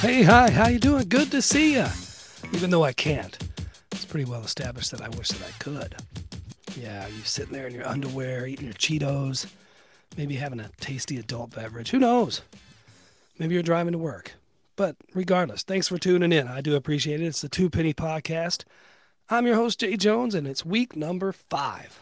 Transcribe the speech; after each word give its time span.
Hey, 0.00 0.22
hi, 0.22 0.50
how 0.50 0.68
you 0.68 0.78
doing? 0.78 1.10
Good 1.10 1.30
to 1.30 1.42
see 1.42 1.74
you. 1.74 1.84
Even 2.54 2.70
though 2.70 2.84
I 2.84 2.94
can't, 2.94 3.36
it's 3.92 4.06
pretty 4.06 4.24
well 4.24 4.42
established 4.42 4.92
that 4.92 5.02
I 5.02 5.10
wish 5.10 5.28
that 5.28 5.46
I 5.46 5.52
could. 5.58 5.94
Yeah, 6.74 7.06
you 7.08 7.22
sitting 7.22 7.52
there 7.52 7.66
in 7.66 7.74
your 7.74 7.86
underwear, 7.86 8.46
eating 8.46 8.64
your 8.64 8.72
Cheetos, 8.72 9.46
maybe 10.16 10.36
having 10.36 10.58
a 10.58 10.70
tasty 10.80 11.18
adult 11.18 11.54
beverage. 11.54 11.90
Who 11.90 11.98
knows? 11.98 12.40
Maybe 13.38 13.52
you're 13.52 13.62
driving 13.62 13.92
to 13.92 13.98
work. 13.98 14.32
But 14.74 14.96
regardless, 15.12 15.64
thanks 15.64 15.88
for 15.88 15.98
tuning 15.98 16.32
in. 16.32 16.48
I 16.48 16.62
do 16.62 16.76
appreciate 16.76 17.20
it. 17.20 17.26
It's 17.26 17.42
the 17.42 17.50
Two 17.50 17.68
Penny 17.68 17.92
Podcast. 17.92 18.64
I'm 19.28 19.46
your 19.46 19.56
host, 19.56 19.80
Jay 19.80 19.98
Jones, 19.98 20.34
and 20.34 20.48
it's 20.48 20.64
week 20.64 20.96
number 20.96 21.30
five. 21.30 22.00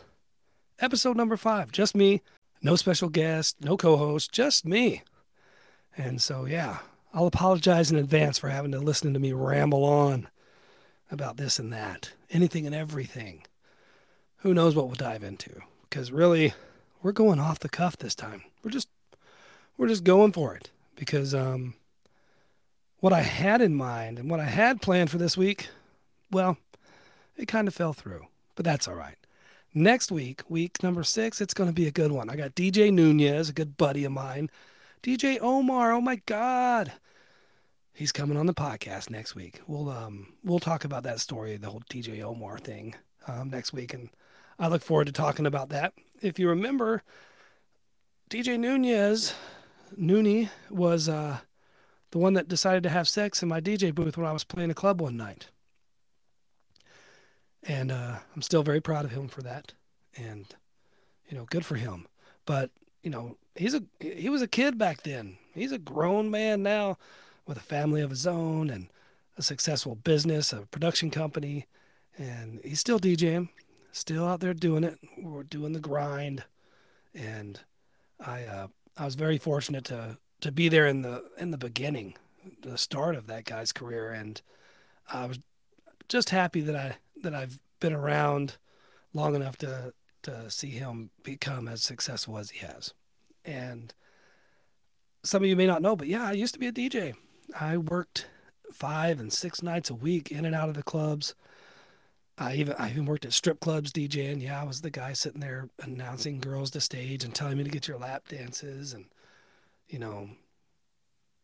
Episode 0.79 1.17
number 1.17 1.37
five. 1.37 1.73
Just 1.73 1.97
me. 1.97 2.23
No 2.63 2.77
special 2.77 3.09
guest, 3.09 3.57
no 3.61 3.77
co 3.77 3.97
host, 3.97 4.31
just 4.31 4.65
me. 4.65 5.03
And 5.97 6.23
so, 6.23 6.45
yeah, 6.45 6.79
I'll 7.13 7.27
apologize 7.27 7.91
in 7.91 7.97
advance 7.97 8.39
for 8.39 8.49
having 8.49 8.73
to 8.73 8.79
listen 8.79 9.15
to 9.15 9.21
me 9.21 9.33
ramble 9.33 9.85
on 9.85 10.29
about 11.11 11.37
this 11.37 11.59
and 11.59 11.73
that, 11.73 12.13
anything 12.31 12.67
and 12.67 12.75
everything. 12.75 13.45
Who 14.39 14.55
knows 14.55 14.75
what 14.75 14.87
we'll 14.87 14.95
dive 14.95 15.23
into? 15.23 15.63
Because 15.89 16.13
really, 16.13 16.53
we're 17.03 17.13
going 17.13 17.41
off 17.41 17.61
the 17.61 17.69
cuff 17.69 17.97
this 17.97 18.15
time. 18.15 18.43
We're 18.63 18.71
just 18.71 18.89
we're 19.77 19.89
just 19.89 20.05
going 20.05 20.33
for 20.33 20.55
it 20.55 20.71
because 20.97 21.35
um, 21.35 21.75
what 23.01 23.13
I 23.13 23.23
had 23.23 23.61
in 23.61 23.75
mind 23.75 24.19
and 24.19 24.31
what 24.31 24.41
I 24.41 24.45
had 24.45 24.83
planned 24.83 25.11
for 25.11 25.19
this 25.19 25.37
week, 25.37 25.69
well, 26.31 26.59
it 27.37 27.47
kind 27.47 27.69
of 27.69 27.75
fell 27.75 27.93
through, 27.93 28.27
but 28.57 28.65
that's 28.65 28.89
all 28.89 28.95
right. 28.95 29.15
Next 29.73 30.11
week, 30.11 30.43
week 30.49 30.83
number 30.83 31.05
six, 31.05 31.41
it's 31.41 31.55
going 31.55 31.69
to 31.69 31.75
be 31.75 31.87
a 31.87 31.93
good 31.93 32.11
one. 32.11 32.29
I 32.29 32.37
got 32.37 32.55
DJ 32.55 32.93
Nunez, 32.93 33.49
a 33.49 33.53
good 33.53 33.77
buddy 33.77 34.05
of 34.05 34.13
mine. 34.13 34.51
DJ 35.03 35.39
Omar, 35.41 35.93
oh 35.93 36.01
my 36.01 36.17
God. 36.27 36.93
He's 37.93 38.13
coming 38.13 38.37
on 38.37 38.47
the 38.47 38.55
podcast 38.55 39.11
next 39.11 39.35
week. 39.35 39.61
We'll 39.67 39.89
um 39.91 40.35
we'll 40.45 40.61
talk 40.61 40.85
about 40.85 41.03
that 41.05 41.21
story, 41.21 41.57
the 41.57 41.71
whole 41.71 41.83
DJ 41.91 42.23
Omar 42.23 42.59
thing, 42.59 42.95
um, 43.27 43.51
next 43.51 43.73
week, 43.73 43.95
and 43.95 44.11
I 44.59 44.69
look 44.69 44.83
forward 44.83 45.07
to 45.07 45.13
talking 45.13 45.47
about 45.47 45.69
that. 45.71 45.93
If 46.21 46.39
you 46.39 46.49
remember, 46.49 47.03
DJ 48.31 48.59
Nunez, 48.59 49.35
Nooney 49.99 50.49
was 50.71 51.09
uh, 51.09 51.39
the 52.11 52.19
one 52.19 52.35
that 52.35 52.49
decided 52.49 52.83
to 52.85 52.91
have 52.91 53.09
sex 53.09 53.43
in 53.43 53.49
my 53.49 53.61
DJ 53.61 53.95
booth 53.95 54.17
when 54.17 54.27
I 54.27 54.33
was 54.33 54.45
playing 54.45 54.71
a 54.71 54.75
club 54.75 55.01
one 55.01 55.17
night 55.17 55.49
and 57.63 57.93
uh, 57.93 58.17
I'm 58.35 58.43
still 58.43 58.63
very 58.63 58.81
proud 58.81 59.05
of 59.05 59.13
him 59.13 59.29
for 59.29 59.43
that. 59.43 59.75
And 60.17 60.47
you 61.29 61.37
know, 61.37 61.45
good 61.51 61.65
for 61.65 61.77
him. 61.77 62.07
But 62.47 62.71
you 63.03 63.11
know, 63.11 63.37
he's 63.59 63.75
a 63.75 63.83
he 64.01 64.29
was 64.29 64.43
a 64.43 64.49
kid 64.49 64.79
back 64.79 65.03
then. 65.03 65.37
He's 65.55 65.73
a 65.73 65.79
grown 65.79 66.31
man 66.31 66.63
now, 66.63 66.97
with 67.47 67.57
a 67.57 67.61
family 67.61 68.01
of 68.01 68.11
his 68.11 68.27
own 68.27 68.71
and 68.71 68.89
a 69.37 69.43
successful 69.43 69.95
business, 69.95 70.53
a 70.53 70.67
production 70.71 71.11
company, 71.11 71.67
and 72.17 72.61
he's 72.63 72.81
still 72.81 73.01
DJing, 73.01 73.49
still 73.93 74.27
out 74.27 74.41
there 74.41 74.55
doing 74.55 74.85
it. 74.85 74.99
We're 75.17 75.43
doing 75.43 75.73
the 75.73 75.81
grind, 75.81 76.45
and 77.15 77.61
I 78.21 78.45
uh, 78.45 78.67
I 78.97 79.05
was 79.05 79.15
very 79.15 79.39
fortunate 79.39 79.85
to 79.87 80.19
to 80.41 80.53
be 80.53 80.69
there 80.69 80.87
in 80.87 81.03
the 81.03 81.25
in 81.39 81.51
the 81.51 81.59
beginning, 81.59 82.15
the 82.63 82.79
start 82.79 83.15
of 83.15 83.27
that 83.27 83.45
guy's 83.45 83.73
career, 83.73 84.13
and 84.13 84.41
I 85.13 85.27
was 85.27 85.39
just 86.09 86.31
happy 86.31 86.61
that 86.61 86.77
I 86.77 86.97
that 87.23 87.35
I've 87.35 87.59
been 87.81 87.93
around 87.93 88.57
long 89.15 89.35
enough 89.35 89.57
to 89.59 89.95
to 90.23 90.51
see 90.51 90.71
him 90.71 91.11
become 91.23 91.69
as 91.69 91.83
successful 91.83 92.39
as 92.39 92.51
he 92.51 92.67
has. 92.67 92.93
And 93.49 93.95
some 95.23 95.43
of 95.43 95.49
you 95.49 95.57
may 95.57 95.67
not 95.67 95.83
know, 95.83 95.97
but 95.97 96.07
yeah, 96.07 96.27
I 96.27 96.33
used 96.33 96.55
to 96.55 96.61
be 96.61 96.67
a 96.69 96.73
DJ. 96.73 97.15
I 97.59 97.77
worked 97.79 98.27
five 98.73 99.19
and 99.19 99.33
six 99.33 99.63
nights 99.63 99.91
a 99.91 99.95
week 99.95 100.31
in 100.31 100.45
and 100.45 100.55
out 100.55 100.69
of 100.69 100.75
the 100.75 100.83
clubs. 100.83 101.35
I 102.37 102.55
even 102.55 102.75
I 102.79 102.91
even 102.91 103.07
worked 103.07 103.25
at 103.25 103.33
strip 103.33 103.59
clubs 103.59 103.91
DJing. 103.91 104.43
Yeah, 104.43 104.61
I 104.61 104.65
was 104.65 104.83
the 104.83 104.91
guy 104.91 105.13
sitting 105.13 105.41
there 105.41 105.71
announcing 105.83 106.39
girls 106.39 106.71
to 106.73 106.81
stage 106.81 107.25
and 107.25 107.35
telling 107.35 107.59
me 107.59 107.65
to 107.65 107.71
get 107.71 107.89
your 107.89 107.99
lap 107.99 108.29
dances 108.29 108.93
and 108.93 109.07
you 109.89 109.99
know 109.99 110.29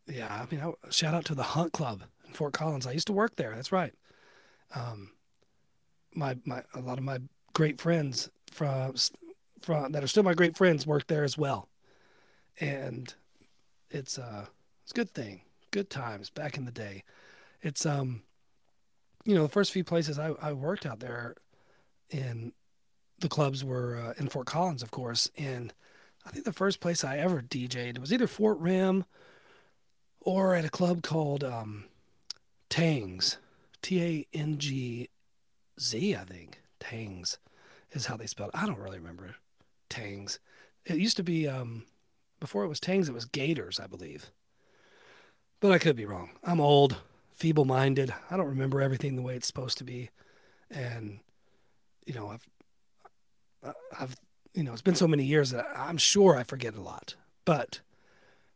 yeah, 0.07 0.27
I 0.31 0.53
mean, 0.53 0.63
I, 0.63 0.89
shout 0.89 1.13
out 1.13 1.25
to 1.25 1.35
the 1.35 1.43
Hunt 1.43 1.73
Club 1.73 2.03
in 2.27 2.33
Fort 2.33 2.53
Collins. 2.53 2.85
I 2.85 2.91
used 2.91 3.07
to 3.07 3.13
work 3.13 3.35
there. 3.35 3.53
That's 3.55 3.71
right. 3.71 3.93
Um, 4.75 5.11
my 6.13 6.37
my 6.45 6.61
a 6.73 6.79
lot 6.79 6.97
of 6.97 7.03
my 7.03 7.19
great 7.53 7.79
friends 7.79 8.29
from 8.51 8.95
from 9.61 9.91
that 9.93 10.03
are 10.03 10.07
still 10.07 10.23
my 10.23 10.33
great 10.33 10.55
friends 10.55 10.85
work 10.85 11.07
there 11.07 11.23
as 11.23 11.37
well, 11.37 11.69
and 12.59 13.13
it's 13.89 14.17
uh 14.17 14.45
it's 14.83 14.91
a 14.91 14.95
good 14.95 15.11
thing, 15.11 15.41
good 15.71 15.89
times 15.89 16.29
back 16.29 16.57
in 16.57 16.65
the 16.65 16.71
day. 16.71 17.03
It's 17.61 17.85
um, 17.85 18.21
you 19.23 19.33
know, 19.33 19.43
the 19.43 19.49
first 19.49 19.71
few 19.71 19.83
places 19.83 20.19
I, 20.19 20.33
I 20.41 20.53
worked 20.53 20.85
out 20.85 20.99
there, 20.99 21.35
in 22.09 22.53
the 23.19 23.29
clubs 23.29 23.63
were 23.63 23.97
uh, 23.97 24.13
in 24.19 24.29
Fort 24.29 24.45
Collins, 24.45 24.83
of 24.83 24.91
course, 24.91 25.29
and 25.37 25.73
I 26.25 26.29
think 26.29 26.45
the 26.45 26.53
first 26.53 26.79
place 26.79 27.03
I 27.03 27.17
ever 27.17 27.41
DJ'd 27.41 27.97
was 27.97 28.13
either 28.13 28.27
Fort 28.27 28.59
Rim 28.59 29.05
or 30.21 30.55
at 30.55 30.65
a 30.65 30.69
club 30.69 31.01
called 31.01 31.43
um, 31.43 31.85
Tangs, 32.69 33.37
T 33.81 34.01
A 34.03 34.37
N 34.37 34.57
G 34.57 35.09
Z, 35.79 36.15
I 36.15 36.23
think. 36.23 36.61
Tangs 36.79 37.39
is 37.91 38.05
how 38.05 38.17
they 38.17 38.27
spelled 38.27 38.51
it. 38.53 38.59
I 38.59 38.65
don't 38.65 38.79
really 38.79 38.99
remember 38.99 39.35
Tangs. 39.89 40.39
It 40.85 40.97
used 40.97 41.17
to 41.17 41.23
be, 41.23 41.47
um, 41.47 41.85
before 42.45 42.63
it 42.63 42.67
was 42.67 42.79
Tangs, 42.79 43.09
it 43.09 43.15
was 43.15 43.25
Gators, 43.25 43.79
I 43.79 43.87
believe. 43.87 44.29
But 45.59 45.71
I 45.71 45.79
could 45.79 45.95
be 45.95 46.05
wrong. 46.05 46.29
I'm 46.43 46.61
old, 46.61 46.97
feeble 47.31 47.65
minded. 47.65 48.13
I 48.29 48.37
don't 48.37 48.45
remember 48.45 48.81
everything 48.81 49.15
the 49.15 49.23
way 49.23 49.35
it's 49.35 49.47
supposed 49.47 49.79
to 49.79 49.83
be. 49.83 50.11
And, 50.69 51.21
you 52.05 52.13
know, 52.13 52.29
I've, 52.29 53.73
I've, 53.99 54.15
you 54.53 54.61
know, 54.61 54.73
it's 54.73 54.83
been 54.83 54.93
so 54.93 55.07
many 55.07 55.23
years 55.23 55.49
that 55.49 55.65
I'm 55.75 55.97
sure 55.97 56.37
I 56.37 56.43
forget 56.43 56.75
a 56.75 56.81
lot. 56.81 57.15
But 57.45 57.79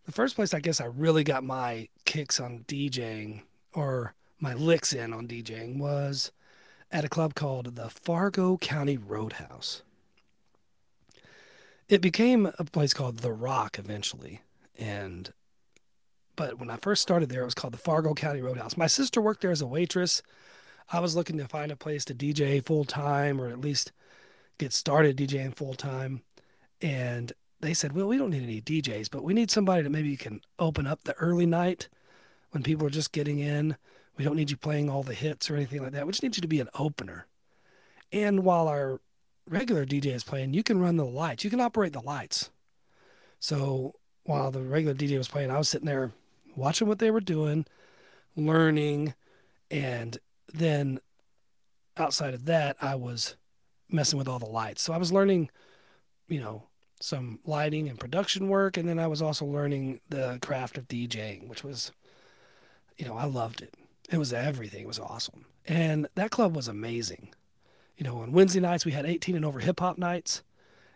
the 0.06 0.12
first 0.12 0.36
place 0.36 0.54
I 0.54 0.60
guess 0.60 0.80
I 0.80 0.86
really 0.86 1.24
got 1.24 1.44
my 1.44 1.88
kicks 2.06 2.40
on 2.40 2.66
DJing 2.68 3.42
or 3.74 4.14
my 4.40 4.54
licks 4.54 4.94
in 4.94 5.14
on 5.14 5.28
DJing 5.28 5.80
was 5.80 6.32
at 6.92 7.06
a 7.06 7.10
club 7.10 7.34
called 7.34 7.76
the 7.76 7.90
Fargo 7.90 8.58
County 8.58 8.98
Roadhouse. 8.98 9.82
It 11.90 12.02
became 12.02 12.52
a 12.58 12.64
place 12.64 12.94
called 12.94 13.18
The 13.18 13.34
Rock 13.34 13.78
eventually. 13.80 14.42
And 14.78 15.34
but 16.36 16.58
when 16.58 16.70
I 16.70 16.78
first 16.78 17.02
started 17.02 17.28
there, 17.28 17.42
it 17.42 17.46
was 17.46 17.54
called 17.54 17.74
the 17.74 17.78
Fargo 17.78 18.14
County 18.14 18.40
Roadhouse. 18.42 18.78
My 18.78 18.88
sister 18.88 19.22
worked 19.22 19.42
there 19.42 19.52
as 19.52 19.62
a 19.62 19.68
waitress. 19.68 20.22
I 20.94 21.02
was 21.02 21.16
looking 21.16 21.38
to 21.38 21.48
find 21.48 21.72
a 21.72 21.76
place 21.76 22.06
to 22.06 22.16
DJ 22.16 22.66
full 22.66 22.86
time 22.86 23.42
or 23.42 23.50
at 23.50 23.60
least 23.60 23.92
get 24.58 24.72
started 24.72 25.18
DJing 25.18 25.54
full 25.54 25.74
time. 25.74 26.22
And 26.82 27.34
they 27.60 27.74
said, 27.74 27.92
Well, 27.92 28.08
we 28.08 28.18
don't 28.18 28.30
need 28.30 28.44
any 28.44 28.62
DJs, 28.62 29.10
but 29.12 29.24
we 29.24 29.34
need 29.34 29.52
somebody 29.52 29.82
that 29.82 29.90
maybe 29.90 30.10
you 30.10 30.18
can 30.18 30.42
open 30.60 30.88
up 30.88 31.04
the 31.04 31.16
early 31.16 31.46
night 31.46 31.90
when 32.52 32.64
people 32.64 32.88
are 32.88 32.92
just 32.92 33.12
getting 33.12 33.40
in 33.40 33.76
we 34.20 34.26
don't 34.26 34.36
need 34.36 34.52
you 34.52 34.58
playing 34.58 34.90
all 34.90 35.02
the 35.02 35.14
hits 35.14 35.50
or 35.50 35.56
anything 35.56 35.82
like 35.82 35.94
that. 35.94 36.06
We 36.06 36.12
just 36.12 36.22
need 36.22 36.36
you 36.36 36.42
to 36.42 36.48
be 36.48 36.60
an 36.60 36.68
opener. 36.78 37.26
And 38.12 38.44
while 38.44 38.68
our 38.68 39.00
regular 39.50 39.86
DJ 39.86 40.08
is 40.08 40.24
playing, 40.24 40.54
you 40.54 40.64
can 40.64 40.80
run 40.80 40.98
the 40.98 41.06
lights. 41.06 41.44
You 41.44 41.50
can 41.50 41.62
operate 41.62 41.94
the 41.94 42.02
lights. 42.02 42.50
So 43.40 43.96
while 44.24 44.52
the 44.52 44.62
regular 44.62 44.96
DJ 44.96 45.18
was 45.18 45.28
playing, 45.28 45.52
I 45.52 45.58
was 45.58 45.70
sitting 45.70 45.88
there 45.88 46.12
watching 46.56 46.88
what 46.88 47.00
they 47.00 47.12
were 47.12 47.20
doing, 47.20 47.66
learning, 48.36 49.14
and 49.72 50.18
then 50.54 51.00
outside 51.98 52.34
of 52.34 52.46
that, 52.46 52.78
I 52.82 52.96
was 52.96 53.36
messing 53.90 54.20
with 54.20 54.28
all 54.28 54.40
the 54.40 54.46
lights. 54.46 54.82
So 54.82 54.94
I 54.94 54.98
was 54.98 55.12
learning, 55.12 55.50
you 56.28 56.40
know, 56.40 56.64
some 57.00 57.40
lighting 57.46 57.88
and 57.88 58.00
production 58.00 58.50
work, 58.50 58.78
and 58.78 58.88
then 58.88 59.00
I 59.00 59.08
was 59.08 59.22
also 59.22 59.46
learning 59.46 60.02
the 60.10 60.38
craft 60.42 60.78
of 60.78 60.88
DJing, 60.88 61.48
which 61.48 61.64
was, 61.64 61.92
you 62.98 63.06
know, 63.06 63.16
I 63.16 63.26
loved 63.26 63.62
it. 63.62 63.74
It 64.12 64.18
was 64.18 64.34
everything. 64.34 64.82
It 64.82 64.88
was 64.88 65.00
awesome. 65.00 65.46
And 65.68 66.08
that 66.16 66.32
club 66.32 66.56
was 66.56 66.68
amazing. 66.68 67.30
You 68.00 68.06
know, 68.06 68.20
on 68.20 68.32
Wednesday 68.32 68.62
nights 68.62 68.86
we 68.86 68.94
had 68.94 69.06
18 69.06 69.36
and 69.36 69.44
over 69.44 69.60
hip 69.60 69.82
hop 69.82 69.98
nights. 69.98 70.42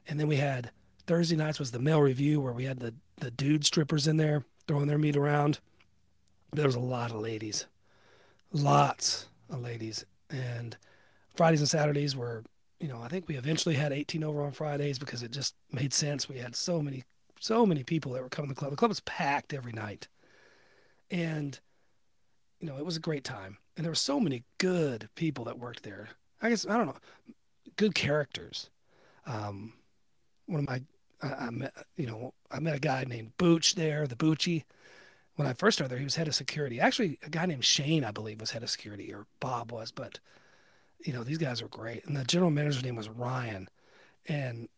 And 0.08 0.18
then 0.18 0.28
we 0.28 0.38
had 0.38 0.72
Thursday 1.06 1.36
nights 1.36 1.60
was 1.60 1.72
the 1.72 1.80
male 1.80 2.02
revue 2.02 2.40
where 2.40 2.54
we 2.54 2.64
had 2.64 2.80
the, 2.80 2.94
the 3.18 3.30
dude 3.30 3.66
strippers 3.66 4.08
in 4.08 4.16
there 4.16 4.46
throwing 4.68 4.88
their 4.88 4.98
meat 4.98 5.18
around. 5.18 5.60
There 6.54 6.66
was 6.66 6.76
a 6.76 6.80
lot 6.80 7.12
of 7.12 7.18
ladies. 7.18 7.66
Lots 8.54 9.28
of 9.50 9.62
ladies. 9.62 10.06
And 10.30 10.78
Fridays 11.36 11.60
and 11.60 11.70
Saturdays 11.70 12.16
were, 12.16 12.46
you 12.80 12.88
know, 12.88 13.02
I 13.02 13.10
think 13.10 13.28
we 13.28 13.36
eventually 13.36 13.76
had 13.76 13.92
18 13.92 14.24
over 14.24 14.42
on 14.42 14.54
Fridays 14.54 14.98
because 14.98 15.24
it 15.24 15.32
just 15.32 15.56
made 15.74 15.94
sense. 15.94 16.30
We 16.30 16.38
had 16.38 16.56
so 16.56 16.82
many, 16.82 17.04
so 17.42 17.66
many 17.66 17.84
people 17.84 18.14
that 18.14 18.24
were 18.24 18.30
coming 18.30 18.50
to 18.50 18.56
the 18.56 18.60
club. 18.60 18.72
The 18.72 18.78
club 18.78 18.90
was 18.90 19.02
packed 19.02 19.54
every 19.54 19.74
night. 19.74 20.08
And 21.12 21.60
you 22.62 22.68
know, 22.68 22.78
it 22.78 22.86
was 22.86 22.96
a 22.96 23.02
great 23.02 23.26
time. 23.26 23.58
And 23.76 23.84
there 23.84 23.92
were 23.92 23.96
so 23.96 24.22
many 24.22 24.46
good 24.58 25.10
people 25.16 25.44
that 25.46 25.60
worked 25.60 25.84
there. 25.84 26.12
I 26.44 26.50
guess, 26.50 26.68
I 26.68 26.78
don't 26.78 26.88
know, 26.88 26.98
good 27.78 27.96
characters. 27.96 28.70
Um, 29.26 29.74
one 30.46 30.60
of 30.60 30.68
my, 30.68 30.82
I, 31.22 31.46
I 31.46 31.50
met, 31.50 31.74
you 31.96 32.06
know, 32.06 32.34
I 32.52 32.60
met 32.60 32.76
a 32.76 32.80
guy 32.80 33.06
named 33.08 33.38
Booch 33.38 33.76
there, 33.76 34.06
the 34.06 34.16
Boochie. 34.16 34.66
when 35.38 35.48
I 35.48 35.54
first 35.54 35.78
started 35.78 35.90
there, 35.90 36.00
he 36.00 36.04
was 36.04 36.18
head 36.18 36.28
of 36.28 36.36
security. 36.36 36.80
Actually, 36.80 37.18
a 37.24 37.30
guy 37.30 37.46
named 37.46 37.64
Shane, 37.66 38.04
I 38.04 38.12
believe, 38.12 38.42
was 38.42 38.52
head 38.52 38.62
of 38.62 38.70
security, 38.70 39.14
or 39.14 39.26
Bob 39.40 39.72
was. 39.72 39.92
But 39.92 40.20
you 41.00 41.14
know, 41.14 41.24
these 41.24 41.38
guys 41.38 41.62
were 41.62 41.70
great. 41.70 42.06
And 42.06 42.16
the 42.16 42.24
general 42.24 42.52
manager's 42.52 42.84
name 42.84 42.96
was 42.96 43.10
Ryan, 43.10 43.70
and 44.28 44.70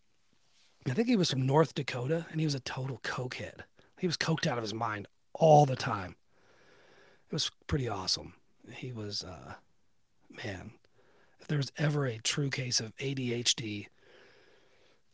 I 0.88 0.94
think 0.94 1.08
he 1.08 1.16
was 1.16 1.32
from 1.32 1.46
North 1.46 1.74
Dakota, 1.74 2.28
and 2.32 2.40
he 2.40 2.46
was 2.46 2.56
a 2.56 2.60
total 2.60 3.00
cokehead. 3.04 3.62
He 4.00 4.08
was 4.08 4.18
coked 4.18 4.46
out 4.46 4.58
of 4.58 4.64
his 4.64 4.74
mind 4.74 5.08
all 5.34 5.66
the 5.66 5.76
time. 5.76 6.16
It 7.30 7.34
was 7.34 7.50
pretty 7.66 7.90
awesome. 7.90 8.34
He 8.72 8.92
was, 8.92 9.24
uh, 9.24 9.56
man, 10.44 10.72
if 11.46 11.50
there 11.50 11.60
was 11.60 11.72
ever 11.78 12.08
a 12.08 12.18
true 12.18 12.50
case 12.50 12.80
of 12.80 12.98
ADHD, 12.98 13.86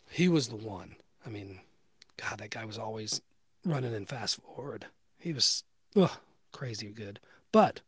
he 0.09 0.29
was 0.29 0.47
the 0.47 0.55
one. 0.55 0.95
I 1.25 1.29
mean, 1.29 1.59
God, 2.15 2.39
that 2.39 2.51
guy 2.51 2.63
was 2.63 2.77
always 2.77 3.21
running 3.65 3.93
in 3.93 4.05
fast 4.05 4.41
forward. 4.41 4.85
He 5.19 5.33
was 5.33 5.65
ugh, 5.93 6.09
crazy 6.53 6.87
good. 6.87 7.19
But, 7.51 7.81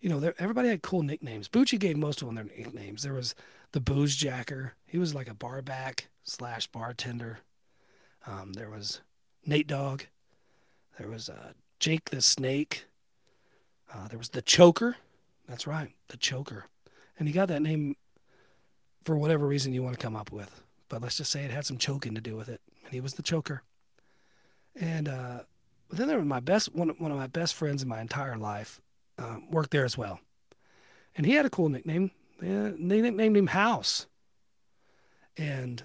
you 0.00 0.08
know, 0.08 0.32
everybody 0.38 0.68
had 0.68 0.82
cool 0.82 1.02
nicknames. 1.02 1.48
Boochie 1.48 1.80
gave 1.80 1.96
most 1.96 2.22
of 2.22 2.28
them 2.28 2.36
their 2.36 2.44
nicknames. 2.44 3.02
There 3.02 3.12
was 3.12 3.34
the 3.72 3.80
Booze 3.80 4.14
Jacker. 4.14 4.74
He 4.86 4.98
was 4.98 5.12
like 5.12 5.28
a 5.28 5.34
bar 5.34 5.60
back 5.60 6.06
slash 6.22 6.68
bartender. 6.68 7.40
Um, 8.24 8.52
there 8.52 8.70
was 8.70 9.00
Nate 9.44 9.66
Dog. 9.66 10.04
There 10.96 11.08
was 11.08 11.28
uh, 11.28 11.54
Jake 11.80 12.10
the 12.10 12.22
Snake. 12.22 12.84
Uh, 13.92 14.06
there 14.06 14.18
was 14.18 14.28
the 14.28 14.42
Choker. 14.42 14.94
That's 15.48 15.66
right, 15.66 15.90
the 16.06 16.16
Choker. 16.16 16.66
And 17.18 17.28
he 17.28 17.34
got 17.34 17.48
that 17.48 17.62
name 17.62 17.96
for 19.04 19.16
whatever 19.16 19.46
reason 19.46 19.72
you 19.72 19.82
want 19.82 19.98
to 19.98 20.02
come 20.02 20.16
up 20.16 20.32
with. 20.32 20.62
But 20.88 21.02
let's 21.02 21.16
just 21.16 21.30
say 21.30 21.44
it 21.44 21.50
had 21.50 21.66
some 21.66 21.78
choking 21.78 22.14
to 22.14 22.20
do 22.20 22.36
with 22.36 22.48
it. 22.48 22.60
And 22.84 22.92
he 22.92 23.00
was 23.00 23.14
the 23.14 23.22
Choker. 23.22 23.62
And 24.76 25.08
uh, 25.08 25.40
then 25.90 26.08
there 26.08 26.18
was 26.18 26.26
my 26.26 26.40
best 26.40 26.74
one, 26.74 26.88
one 26.98 27.10
of 27.10 27.16
my 27.16 27.26
best 27.26 27.54
friends 27.54 27.82
in 27.82 27.88
my 27.88 28.00
entire 28.00 28.36
life 28.36 28.80
uh, 29.18 29.36
worked 29.50 29.70
there 29.70 29.84
as 29.84 29.96
well. 29.96 30.20
And 31.16 31.26
he 31.26 31.32
had 31.32 31.46
a 31.46 31.50
cool 31.50 31.68
nickname. 31.68 32.10
They 32.40 32.72
nicknamed 33.00 33.36
him 33.36 33.46
House. 33.48 34.06
And 35.36 35.84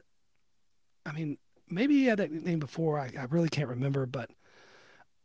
I 1.06 1.12
mean, 1.12 1.38
maybe 1.70 1.96
he 1.96 2.06
had 2.06 2.20
that 2.20 2.32
name 2.32 2.60
before. 2.60 3.00
I, 3.00 3.12
I 3.18 3.26
really 3.30 3.50
can't 3.50 3.70
remember, 3.70 4.06
but 4.06 4.32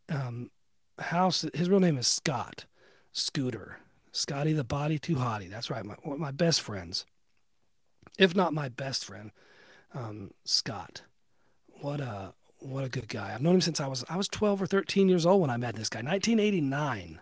um, 0.09 0.51
House, 0.99 1.47
his 1.55 1.69
real 1.69 1.81
name 1.81 1.99
is 1.99 2.07
Scott 2.07 2.67
Scooter. 3.13 3.79
Scotty 4.15 4.53
the 4.53 4.63
Body 4.63 4.97
Too 4.97 5.17
Hottie. 5.17 5.51
That's 5.51 5.71
right. 5.71 5.85
My, 5.85 5.97
my 6.05 6.31
best 6.31 6.61
friends, 6.61 7.05
if 8.17 8.35
not 8.35 8.55
my 8.55 8.69
best 8.69 9.05
friend, 9.05 9.33
um, 9.93 10.31
Scott. 10.45 11.03
What 11.81 12.01
a 12.01 12.33
what 12.61 12.85
a 12.85 12.89
good 12.89 13.09
guy. 13.09 13.35
I've 13.35 13.43
known 13.43 13.57
him 13.57 13.61
since 13.61 13.81
I 13.81 13.89
was 13.89 14.05
I 14.09 14.17
was 14.17 14.29
12 14.29 14.63
or 14.63 14.67
13 14.67 15.09
years 15.09 15.27
old 15.27 15.41
when 15.41 15.51
I 15.51 15.57
met 15.57 15.75
this 15.75 15.89
guy. 15.89 15.99
1989. 15.99 17.21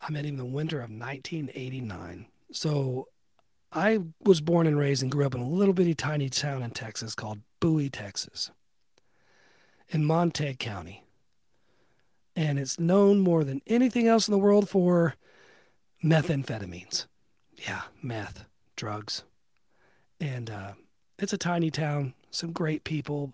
I 0.00 0.10
met 0.10 0.24
him 0.24 0.32
in 0.32 0.36
the 0.36 0.44
winter 0.44 0.78
of 0.78 0.90
1989. 0.90 2.26
So 2.50 3.06
I 3.72 4.00
was 4.24 4.40
born 4.40 4.66
and 4.66 4.76
raised 4.76 5.02
and 5.02 5.12
grew 5.12 5.24
up 5.24 5.34
in 5.34 5.40
a 5.40 5.48
little 5.48 5.74
bitty 5.74 5.94
tiny 5.94 6.28
town 6.28 6.64
in 6.64 6.70
Texas 6.70 7.14
called 7.14 7.40
Bowie, 7.60 7.88
Texas, 7.88 8.50
in 9.88 10.04
Montague 10.04 10.56
County. 10.56 11.04
And 12.34 12.58
it's 12.58 12.80
known 12.80 13.20
more 13.20 13.44
than 13.44 13.62
anything 13.66 14.08
else 14.08 14.26
in 14.26 14.32
the 14.32 14.38
world 14.38 14.68
for 14.68 15.14
methamphetamines. 16.02 17.06
Yeah, 17.56 17.82
meth, 18.02 18.44
drugs. 18.76 19.24
And 20.20 20.50
uh, 20.50 20.72
it's 21.18 21.32
a 21.32 21.38
tiny 21.38 21.70
town, 21.70 22.14
some 22.30 22.52
great 22.52 22.84
people, 22.84 23.32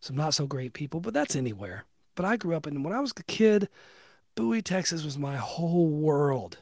some 0.00 0.16
not 0.16 0.34
so 0.34 0.46
great 0.46 0.72
people, 0.72 1.00
but 1.00 1.14
that's 1.14 1.36
anywhere. 1.36 1.84
But 2.14 2.24
I 2.24 2.36
grew 2.36 2.56
up 2.56 2.66
in, 2.66 2.82
when 2.82 2.92
I 2.92 3.00
was 3.00 3.12
a 3.16 3.22
kid, 3.24 3.68
Bowie, 4.34 4.62
Texas 4.62 5.04
was 5.04 5.18
my 5.18 5.36
whole 5.36 5.88
world 5.88 6.58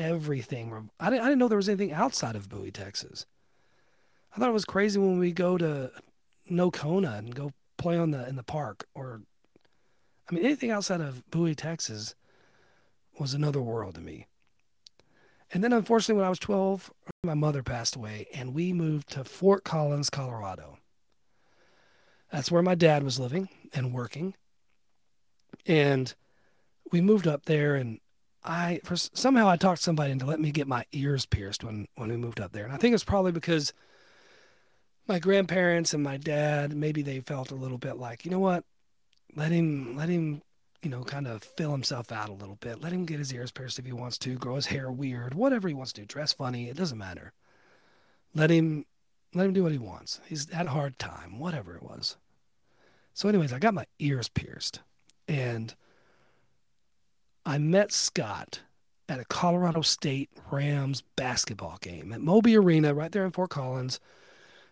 everything. 0.00 0.90
I 0.98 1.10
didn't, 1.10 1.22
I 1.22 1.26
didn't 1.26 1.38
know 1.38 1.48
there 1.48 1.56
was 1.56 1.68
anything 1.68 1.92
outside 1.92 2.34
of 2.36 2.48
Bowie, 2.48 2.70
Texas. 2.70 3.26
I 4.34 4.38
thought 4.38 4.48
it 4.48 4.54
was 4.54 4.64
crazy 4.64 4.98
when 4.98 5.18
we 5.18 5.32
go 5.32 5.58
to 5.58 5.90
Nocona 6.50 7.18
and 7.18 7.34
go 7.34 7.52
play 7.76 7.98
on 7.98 8.10
the 8.10 8.26
in 8.28 8.36
the 8.36 8.42
park, 8.42 8.86
or 8.94 9.22
I 10.28 10.34
mean 10.34 10.44
anything 10.44 10.70
outside 10.70 11.00
of 11.00 11.28
Bowie, 11.30 11.54
Texas, 11.54 12.14
was 13.18 13.34
another 13.34 13.60
world 13.60 13.96
to 13.96 14.00
me. 14.00 14.26
And 15.52 15.64
then, 15.64 15.72
unfortunately, 15.72 16.20
when 16.20 16.26
I 16.26 16.30
was 16.30 16.38
12, 16.38 16.92
my 17.24 17.34
mother 17.34 17.62
passed 17.62 17.96
away, 17.96 18.28
and 18.32 18.54
we 18.54 18.72
moved 18.72 19.10
to 19.10 19.24
Fort 19.24 19.64
Collins, 19.64 20.08
Colorado. 20.08 20.78
That's 22.30 22.50
where 22.50 22.62
my 22.62 22.76
dad 22.76 23.02
was 23.02 23.18
living 23.18 23.48
and 23.74 23.92
working. 23.92 24.34
And 25.66 26.14
we 26.92 27.00
moved 27.00 27.26
up 27.26 27.46
there, 27.46 27.74
and 27.74 27.98
I 28.44 28.80
for 28.84 28.96
somehow 28.96 29.48
I 29.48 29.56
talked 29.56 29.82
somebody 29.82 30.12
into 30.12 30.24
let 30.24 30.40
me 30.40 30.50
get 30.50 30.66
my 30.66 30.84
ears 30.92 31.26
pierced 31.26 31.62
when 31.64 31.88
when 31.96 32.08
we 32.08 32.16
moved 32.16 32.40
up 32.40 32.52
there, 32.52 32.64
and 32.64 32.72
I 32.72 32.76
think 32.76 32.94
it's 32.94 33.04
probably 33.04 33.32
because 33.32 33.72
my 35.06 35.18
grandparents 35.18 35.92
and 35.92 36.02
my 36.02 36.16
dad 36.16 36.74
maybe 36.74 37.02
they 37.02 37.20
felt 37.20 37.50
a 37.50 37.56
little 37.56 37.78
bit 37.78 37.98
like 37.98 38.24
you 38.24 38.30
know 38.30 38.38
what, 38.38 38.64
let 39.36 39.52
him 39.52 39.96
let 39.96 40.08
him 40.08 40.42
you 40.82 40.90
know 40.90 41.02
kind 41.04 41.26
of 41.26 41.42
fill 41.42 41.72
himself 41.72 42.10
out 42.12 42.28
a 42.28 42.34
little 42.34 42.56
bit, 42.56 42.80
let 42.80 42.92
him 42.92 43.04
get 43.04 43.18
his 43.18 43.32
ears 43.32 43.50
pierced 43.50 43.78
if 43.78 43.86
he 43.86 43.92
wants 43.92 44.18
to, 44.18 44.36
grow 44.36 44.56
his 44.56 44.66
hair 44.66 44.90
weird, 44.90 45.34
whatever 45.34 45.68
he 45.68 45.74
wants 45.74 45.92
to 45.94 46.04
dress 46.04 46.32
funny, 46.32 46.68
it 46.68 46.76
doesn't 46.76 46.98
matter. 46.98 47.32
Let 48.34 48.50
him 48.50 48.86
let 49.34 49.46
him 49.46 49.52
do 49.52 49.62
what 49.62 49.72
he 49.72 49.78
wants. 49.78 50.20
He's 50.26 50.50
had 50.52 50.66
a 50.66 50.70
hard 50.70 50.98
time, 50.98 51.38
whatever 51.38 51.76
it 51.76 51.82
was. 51.82 52.16
So, 53.14 53.28
anyways, 53.28 53.52
I 53.52 53.58
got 53.58 53.74
my 53.74 53.86
ears 53.98 54.28
pierced, 54.28 54.80
and 55.28 55.74
I 57.44 57.58
met 57.58 57.92
Scott 57.92 58.60
at 59.08 59.20
a 59.20 59.24
Colorado 59.24 59.82
State 59.82 60.30
Rams 60.50 61.02
basketball 61.16 61.78
game 61.80 62.12
at 62.12 62.20
Moby 62.20 62.56
Arena, 62.56 62.94
right 62.94 63.10
there 63.10 63.24
in 63.24 63.32
Fort 63.32 63.50
Collins. 63.50 64.00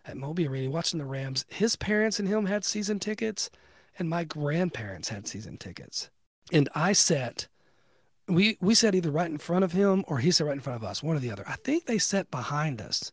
At 0.05 0.17
Moby 0.17 0.47
Arena, 0.47 0.71
watching 0.71 0.97
the 0.97 1.05
Rams. 1.05 1.45
His 1.49 1.75
parents 1.75 2.19
and 2.19 2.27
him 2.27 2.45
had 2.45 2.63
season 2.63 2.99
tickets, 2.99 3.51
and 3.97 4.09
my 4.09 4.23
grandparents 4.23 5.09
had 5.09 5.27
season 5.27 5.57
tickets. 5.57 6.09
And 6.51 6.69
I 6.73 6.93
sat, 6.93 7.47
we 8.27 8.57
we 8.59 8.75
sat 8.75 8.95
either 8.95 9.11
right 9.11 9.29
in 9.29 9.37
front 9.37 9.63
of 9.63 9.71
him 9.71 10.03
or 10.07 10.19
he 10.19 10.31
sat 10.31 10.47
right 10.47 10.53
in 10.53 10.59
front 10.61 10.81
of 10.81 10.87
us, 10.87 11.03
one 11.03 11.15
or 11.15 11.19
the 11.19 11.31
other. 11.31 11.43
I 11.47 11.55
think 11.55 11.85
they 11.85 11.97
sat 11.97 12.31
behind 12.31 12.81
us, 12.81 13.11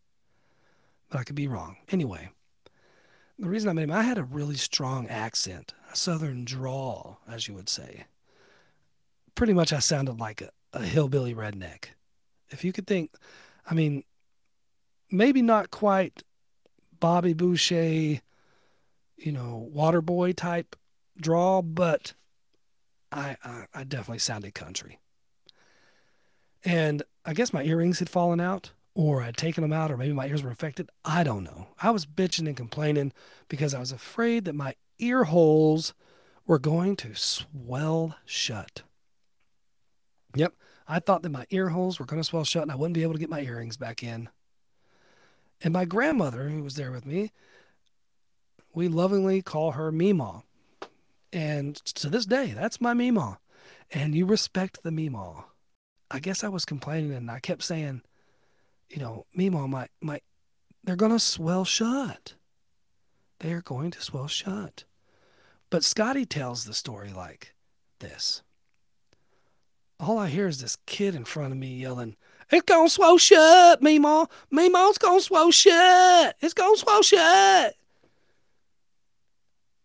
but 1.10 1.18
I 1.18 1.24
could 1.24 1.36
be 1.36 1.48
wrong. 1.48 1.76
Anyway, 1.90 2.30
the 3.38 3.48
reason 3.48 3.68
I 3.68 3.72
met 3.72 3.84
him, 3.84 3.92
I 3.92 4.02
had 4.02 4.18
a 4.18 4.24
really 4.24 4.56
strong 4.56 5.06
accent, 5.08 5.74
a 5.92 5.96
southern 5.96 6.44
drawl, 6.44 7.20
as 7.28 7.48
you 7.48 7.54
would 7.54 7.68
say 7.68 8.06
pretty 9.36 9.52
much 9.52 9.72
I 9.72 9.78
sounded 9.78 10.18
like 10.18 10.40
a, 10.40 10.50
a 10.72 10.82
hillbilly 10.82 11.32
redneck. 11.32 11.90
If 12.50 12.64
you 12.64 12.72
could 12.72 12.88
think, 12.88 13.12
I 13.70 13.74
mean, 13.74 14.02
maybe 15.12 15.42
not 15.42 15.70
quite 15.70 16.24
Bobby 16.98 17.34
Boucher, 17.34 18.20
you 19.16 19.32
know, 19.32 19.68
water 19.72 20.00
boy 20.00 20.32
type 20.32 20.76
draw, 21.20 21.62
but 21.62 22.14
I, 23.10 23.36
I, 23.44 23.66
I 23.74 23.84
definitely 23.84 24.18
sounded 24.18 24.54
country. 24.54 24.98
And 26.64 27.02
I 27.24 27.32
guess 27.32 27.52
my 27.52 27.62
earrings 27.62 28.00
had 28.00 28.10
fallen 28.10 28.40
out, 28.40 28.72
or 28.94 29.22
I'd 29.22 29.36
taken 29.36 29.62
them 29.62 29.72
out, 29.72 29.90
or 29.90 29.96
maybe 29.96 30.12
my 30.12 30.26
ears 30.26 30.42
were 30.42 30.50
infected. 30.50 30.90
I 31.04 31.22
don't 31.22 31.44
know. 31.44 31.68
I 31.80 31.90
was 31.90 32.06
bitching 32.06 32.46
and 32.46 32.56
complaining 32.56 33.12
because 33.48 33.74
I 33.74 33.78
was 33.78 33.92
afraid 33.92 34.44
that 34.44 34.54
my 34.54 34.74
ear 34.98 35.24
holes 35.24 35.94
were 36.46 36.58
going 36.58 36.96
to 36.96 37.14
swell 37.14 38.16
shut. 38.24 38.82
Yep. 40.34 40.54
I 40.88 41.00
thought 41.00 41.22
that 41.22 41.30
my 41.30 41.46
ear 41.50 41.70
holes 41.70 41.98
were 41.98 42.06
going 42.06 42.20
to 42.20 42.28
swell 42.28 42.44
shut 42.44 42.62
and 42.62 42.72
I 42.72 42.76
wouldn't 42.76 42.94
be 42.94 43.02
able 43.02 43.14
to 43.14 43.18
get 43.18 43.30
my 43.30 43.40
earrings 43.40 43.76
back 43.76 44.02
in. 44.02 44.28
And 45.62 45.72
my 45.72 45.84
grandmother, 45.84 46.48
who 46.48 46.62
was 46.62 46.76
there 46.76 46.92
with 46.92 47.06
me, 47.06 47.32
we 48.76 48.88
lovingly 48.88 49.40
call 49.40 49.72
her 49.72 49.90
Meemaw. 49.90 50.42
And 51.32 51.74
to 51.76 52.10
this 52.10 52.26
day, 52.26 52.52
that's 52.54 52.80
my 52.80 52.92
Meemaw. 52.92 53.38
And 53.90 54.14
you 54.14 54.26
respect 54.26 54.82
the 54.82 54.90
Meemaw. 54.90 55.44
I 56.10 56.20
guess 56.20 56.44
I 56.44 56.48
was 56.48 56.66
complaining 56.66 57.14
and 57.14 57.30
I 57.30 57.40
kept 57.40 57.62
saying, 57.62 58.02
you 58.90 58.98
know, 58.98 59.24
Meemaw, 59.36 59.68
my, 59.68 59.88
my, 60.02 60.20
they're 60.84 60.94
going 60.94 61.10
to 61.10 61.18
swell 61.18 61.64
shut. 61.64 62.34
They're 63.40 63.62
going 63.62 63.92
to 63.92 64.02
swell 64.02 64.28
shut. 64.28 64.84
But 65.70 65.82
Scotty 65.82 66.26
tells 66.26 66.64
the 66.64 66.74
story 66.74 67.12
like 67.12 67.54
this 68.00 68.42
all 69.98 70.18
I 70.18 70.28
hear 70.28 70.46
is 70.46 70.60
this 70.60 70.76
kid 70.84 71.14
in 71.14 71.24
front 71.24 71.52
of 71.52 71.58
me 71.58 71.74
yelling, 71.74 72.16
It's 72.50 72.62
gonna 72.66 72.90
swell 72.90 73.16
shut, 73.16 73.80
Meemaw. 73.80 74.28
Meemaw's 74.52 74.98
gonna 74.98 75.22
swell 75.22 75.50
shut. 75.50 76.36
It's 76.42 76.52
gonna 76.52 76.76
swell 76.76 77.02
shut. 77.02 77.74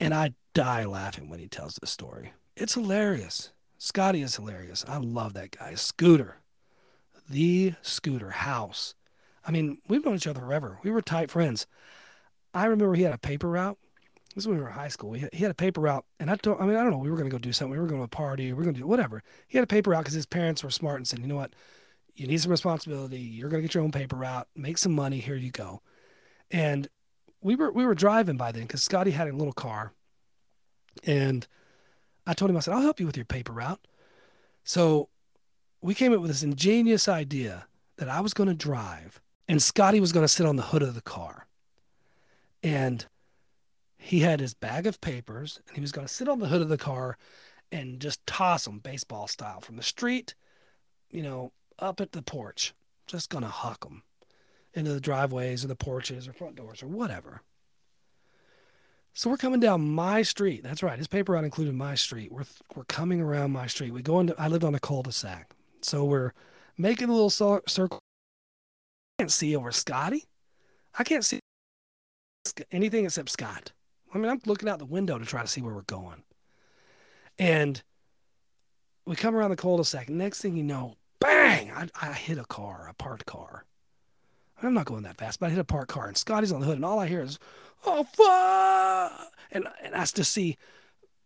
And 0.02 0.14
I 0.14 0.34
die 0.54 0.84
laughing 0.84 1.30
when 1.30 1.40
he 1.40 1.48
tells 1.48 1.76
this 1.76 1.92
story. 1.92 2.34
It's 2.58 2.74
hilarious. 2.74 3.52
Scotty 3.78 4.22
is 4.22 4.36
hilarious. 4.36 4.84
I 4.88 4.98
love 4.98 5.34
that 5.36 5.58
guy. 5.58 5.76
Scooter. 5.76 6.38
The 7.30 7.76
Scooter 7.82 8.32
House. 8.32 8.96
I 9.48 9.52
mean, 9.52 9.78
we've 9.88 10.04
known 10.04 10.16
each 10.16 10.28
other 10.28 10.42
forever. 10.42 10.80
We 10.84 10.92
were 10.92 11.02
tight 11.02 11.32
friends. 11.32 11.68
I 12.54 12.66
remember 12.66 12.96
he 12.96 13.04
had 13.04 13.14
a 13.14 13.18
paper 13.18 13.50
route 13.50 13.78
This 14.36 14.44
is 14.44 14.48
when 14.48 14.58
we 14.58 14.64
were 14.64 14.70
in 14.70 14.76
high 14.76 14.88
school. 14.88 15.14
He 15.14 15.28
had 15.40 15.52
a 15.52 15.56
paper 15.56 15.82
route, 15.82 16.06
and 16.20 16.32
I 16.32 16.36
told, 16.36 16.62
I 16.62 16.66
mean, 16.66 16.78
I 16.78 16.84
don't 16.84 16.92
know. 16.92 16.98
We 17.00 17.10
were 17.10 17.18
going 17.18 17.30
to 17.30 17.34
go 17.34 17.40
do 17.40 17.52
something. 17.52 17.72
We 17.72 17.80
were 17.80 17.88
going 17.88 18.00
to 18.00 18.06
a 18.06 18.08
party. 18.08 18.48
We 18.48 18.54
were 18.54 18.64
going 18.64 18.76
to 18.76 18.82
do 18.82 18.88
whatever. 18.88 19.24
He 19.48 19.58
had 19.58 19.64
a 19.64 19.68
paper 19.68 19.90
route 19.92 20.04
because 20.04 20.14
his 20.14 20.26
parents 20.26 20.64
were 20.64 20.70
smart 20.70 20.98
and 20.98 21.08
said, 21.08 21.20
you 21.20 21.28
know 21.28 21.36
what, 21.36 21.54
you 22.16 22.28
need 22.28 22.40
some 22.40 22.52
responsibility. 22.52 23.20
You're 23.20 23.50
going 23.50 23.62
to 23.62 23.68
get 23.68 23.74
your 23.74 23.84
own 23.84 23.92
paper 23.92 24.16
route, 24.16 24.48
make 24.56 24.78
some 24.78 24.94
money. 24.94 25.20
Here 25.20 25.36
you 25.36 25.52
go. 25.52 25.82
And 26.50 26.88
we 27.42 27.56
were 27.56 27.72
we 27.72 27.86
were 27.86 27.96
driving 27.96 28.38
by 28.38 28.52
then 28.52 28.64
because 28.64 28.84
Scotty 28.84 29.12
had 29.12 29.28
a 29.28 29.36
little 29.36 29.54
car, 29.54 29.94
and 31.04 31.48
I 32.26 32.34
told 32.34 32.52
him 32.52 32.58
I 32.58 32.60
said 32.60 32.74
I'll 32.74 32.82
help 32.82 33.00
you 33.00 33.06
with 33.06 33.18
your 33.18 33.26
paper 33.26 33.54
route. 33.54 33.86
So 34.64 35.10
we 35.82 35.96
came 35.96 36.14
up 36.14 36.20
with 36.20 36.30
this 36.30 36.44
ingenious 36.44 37.08
idea 37.08 37.66
that 37.98 38.10
I 38.10 38.22
was 38.22 38.34
going 38.34 38.50
to 38.50 38.56
drive, 38.56 39.20
and 39.48 39.62
Scotty 39.62 40.00
was 40.00 40.12
going 40.12 40.24
to 40.24 40.28
sit 40.34 40.46
on 40.46 40.56
the 40.56 40.64
hood 40.64 40.84
of 40.84 40.96
the 40.96 41.02
car, 41.02 41.48
and 42.62 43.06
he 43.98 44.20
had 44.20 44.40
his 44.40 44.54
bag 44.54 44.86
of 44.86 45.02
papers, 45.02 45.60
and 45.68 45.76
he 45.76 45.82
was 45.82 45.92
going 45.92 46.06
to 46.08 46.14
sit 46.14 46.30
on 46.30 46.40
the 46.40 46.48
hood 46.48 46.62
of 46.62 46.70
the 46.70 46.78
car 46.78 47.18
and 47.72 48.00
just 48.00 48.26
toss 48.28 48.66
them 48.66 48.80
baseball 48.80 49.28
style 49.28 49.62
from 49.62 49.78
the 49.78 49.84
street, 49.84 50.36
you 51.10 51.24
know, 51.24 51.52
up 51.80 52.02
at 52.02 52.12
the 52.12 52.22
porch, 52.22 52.74
just 53.08 53.30
going 53.30 53.44
to 53.44 53.50
huck 53.50 53.86
them 53.86 54.04
into 54.74 54.94
the 54.94 55.02
driveways 55.02 55.64
or 55.64 55.68
the 55.68 55.76
porches 55.76 56.28
or 56.28 56.34
front 56.34 56.56
doors 56.56 56.82
or 56.82 56.88
whatever. 56.88 57.42
So 59.14 59.30
we're 59.30 59.38
coming 59.38 59.60
down 59.60 59.82
my 59.94 60.22
street. 60.22 60.64
That's 60.64 60.82
right. 60.82 60.98
His 60.98 61.08
paper 61.08 61.34
route 61.34 61.44
included 61.44 61.76
my 61.76 61.96
street. 61.96 62.32
We're 62.32 62.46
we're 62.76 62.86
coming 62.86 63.20
around 63.20 63.52
my 63.52 63.68
street. 63.68 63.92
We 63.92 64.02
go 64.02 64.20
into. 64.20 64.34
I 64.40 64.48
lived 64.48 64.64
on 64.64 64.74
a 64.74 64.80
cul-de-sac, 64.80 65.54
so 65.82 66.06
we're 66.06 66.32
making 66.78 67.10
a 67.10 67.14
little 67.14 67.30
circle. 67.30 68.00
I 69.20 69.24
can't 69.24 69.32
see 69.32 69.56
over 69.56 69.72
Scotty. 69.72 70.24
I 70.98 71.04
can't 71.04 71.26
see 71.26 71.40
anything 72.72 73.06
except 73.06 73.30
Scott. 73.30 73.74
I 74.14 74.18
mean, 74.18 74.30
I'm 74.30 74.42
looking 74.46 74.70
out 74.70 74.80
the 74.80 74.86
window 74.86 75.18
to 75.18 75.26
try 75.26 75.42
to 75.42 75.48
see 75.48 75.62
where 75.62 75.74
we're 75.74 75.82
going. 75.84 76.24
And 77.38 77.82
we 79.06 79.16
come 79.16 79.36
around 79.36 79.52
the 79.52 79.58
cul-de-sac. 79.58 80.10
Next 80.10 80.42
thing 80.42 80.56
you 80.56 80.64
know, 80.64 80.96
bang! 81.20 81.72
I, 81.72 81.90
I 82.02 82.14
hit 82.14 82.38
a 82.38 82.46
car, 82.46 82.88
a 82.90 82.94
parked 82.94 83.26
car. 83.26 83.66
I'm 84.68 84.74
not 84.74 84.86
going 84.86 85.04
that 85.04 85.18
fast, 85.18 85.40
but 85.40 85.48
I 85.48 85.50
hit 85.50 85.60
a 85.60 85.64
parked 85.64 85.92
car, 85.92 86.08
and 86.08 86.18
Scotty's 86.18 86.52
on 86.52 86.62
the 86.62 86.68
hood, 86.68 86.76
and 86.76 86.86
all 86.86 87.00
I 87.00 87.08
hear 87.08 87.22
is, 87.22 87.40
"Oh 87.86 88.04
fuck!" 88.04 89.34
And 89.52 89.68
and 89.84 89.96
I 89.96 90.06
just 90.06 90.32
see 90.32 90.58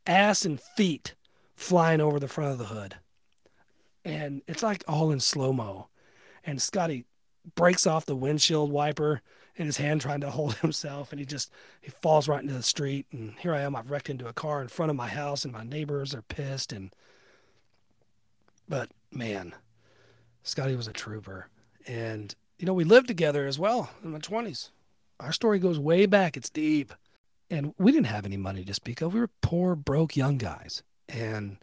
ass 0.07 0.45
and 0.45 0.59
feet 0.59 1.15
flying 1.55 2.01
over 2.01 2.19
the 2.19 2.27
front 2.27 2.51
of 2.51 2.57
the 2.57 2.65
hood, 2.65 2.95
and 4.03 4.41
it's 4.47 4.63
like 4.63 4.83
all 4.87 5.11
in 5.11 5.19
slow 5.19 5.51
mo. 5.51 5.87
And 6.43 6.61
Scotty 6.61 7.05
breaks 7.55 7.85
off 7.87 8.05
the 8.05 8.15
windshield 8.15 8.71
wiper 8.71 9.21
in 9.55 9.65
his 9.65 9.77
hand, 9.77 10.01
trying 10.01 10.21
to 10.21 10.31
hold 10.31 10.55
himself, 10.57 11.11
and 11.11 11.19
he 11.19 11.25
just 11.25 11.51
he 11.81 11.91
falls 11.91 12.27
right 12.27 12.41
into 12.41 12.53
the 12.53 12.63
street. 12.63 13.07
And 13.11 13.33
here 13.39 13.53
I 13.53 13.61
am, 13.61 13.75
I've 13.75 13.91
wrecked 13.91 14.09
into 14.09 14.27
a 14.27 14.33
car 14.33 14.61
in 14.61 14.67
front 14.67 14.89
of 14.89 14.95
my 14.95 15.07
house, 15.07 15.43
and 15.43 15.53
my 15.53 15.63
neighbors 15.63 16.13
are 16.13 16.21
pissed. 16.21 16.71
And 16.71 16.91
but 18.67 18.89
man, 19.11 19.53
Scotty 20.43 20.75
was 20.75 20.87
a 20.87 20.93
trooper, 20.93 21.49
and 21.87 22.33
you 22.57 22.65
know, 22.65 22.73
we 22.73 22.83
lived 22.83 23.07
together 23.07 23.45
as 23.45 23.59
well 23.59 23.89
in 24.03 24.11
my 24.11 24.19
20s. 24.19 24.69
Our 25.19 25.31
story 25.31 25.59
goes 25.59 25.79
way 25.79 26.05
back, 26.05 26.37
it's 26.37 26.49
deep. 26.49 26.93
And 27.49 27.73
we 27.77 27.91
didn't 27.91 28.07
have 28.07 28.25
any 28.25 28.37
money 28.37 28.65
to 28.65 28.73
speak 28.73 29.01
of. 29.01 29.13
We 29.13 29.19
were 29.19 29.29
poor, 29.41 29.75
broke 29.75 30.15
young 30.15 30.37
guys. 30.37 30.83
And 31.07 31.57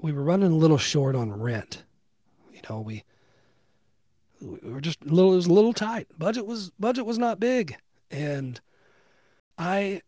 we 0.00 0.12
were 0.12 0.22
running 0.22 0.52
a 0.52 0.56
little 0.56 0.78
short 0.78 1.16
on 1.16 1.32
rent. 1.32 1.82
You 2.52 2.60
know, 2.68 2.80
we 2.80 3.02
we 4.40 4.70
were 4.70 4.80
just 4.80 5.02
a 5.02 5.08
little 5.08 5.32
it 5.32 5.36
was 5.36 5.46
a 5.46 5.52
little 5.52 5.72
tight. 5.72 6.06
Budget 6.18 6.46
was 6.46 6.70
budget 6.78 7.06
was 7.06 7.18
not 7.18 7.40
big. 7.40 7.76
And 8.10 8.60
I 9.58 10.02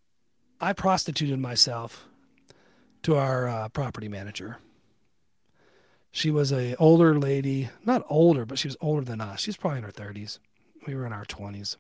I 0.60 0.72
prostituted 0.72 1.40
myself 1.40 2.06
to 3.02 3.16
our 3.16 3.48
uh, 3.48 3.68
property 3.70 4.08
manager 4.08 4.58
she 6.10 6.30
was 6.30 6.52
a 6.52 6.74
older 6.76 7.18
lady, 7.18 7.68
not 7.84 8.04
older, 8.08 8.44
but 8.46 8.58
she 8.58 8.68
was 8.68 8.76
older 8.80 9.04
than 9.04 9.20
us. 9.20 9.40
She's 9.40 9.56
probably 9.56 9.78
in 9.78 9.84
her 9.84 9.92
30s. 9.92 10.38
We 10.86 10.94
were 10.94 11.06
in 11.06 11.12
our 11.12 11.24
20s, 11.24 11.76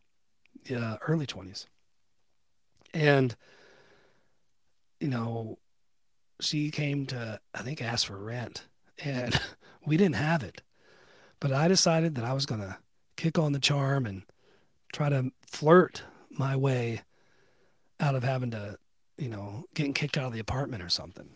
yeah, 0.66 0.96
early 1.06 1.26
20s. 1.26 1.66
And, 2.92 3.34
you 5.00 5.08
know, 5.08 5.58
she 6.40 6.70
came 6.70 7.06
to, 7.06 7.40
I 7.54 7.62
think, 7.62 7.82
ask 7.82 8.06
for 8.06 8.16
rent, 8.16 8.64
and 9.02 9.38
we 9.86 9.96
didn't 9.96 10.16
have 10.16 10.42
it. 10.42 10.62
But 11.40 11.52
I 11.52 11.68
decided 11.68 12.14
that 12.16 12.24
I 12.24 12.32
was 12.32 12.46
going 12.46 12.60
to 12.60 12.76
kick 13.16 13.38
on 13.38 13.52
the 13.52 13.60
charm 13.60 14.06
and 14.06 14.22
try 14.92 15.08
to 15.08 15.30
flirt 15.46 16.02
my 16.30 16.56
way 16.56 17.02
out 18.00 18.14
of 18.14 18.24
having 18.24 18.50
to, 18.50 18.78
you 19.16 19.28
know, 19.28 19.64
getting 19.74 19.94
kicked 19.94 20.18
out 20.18 20.26
of 20.26 20.32
the 20.32 20.38
apartment 20.38 20.82
or 20.82 20.88
something 20.88 21.30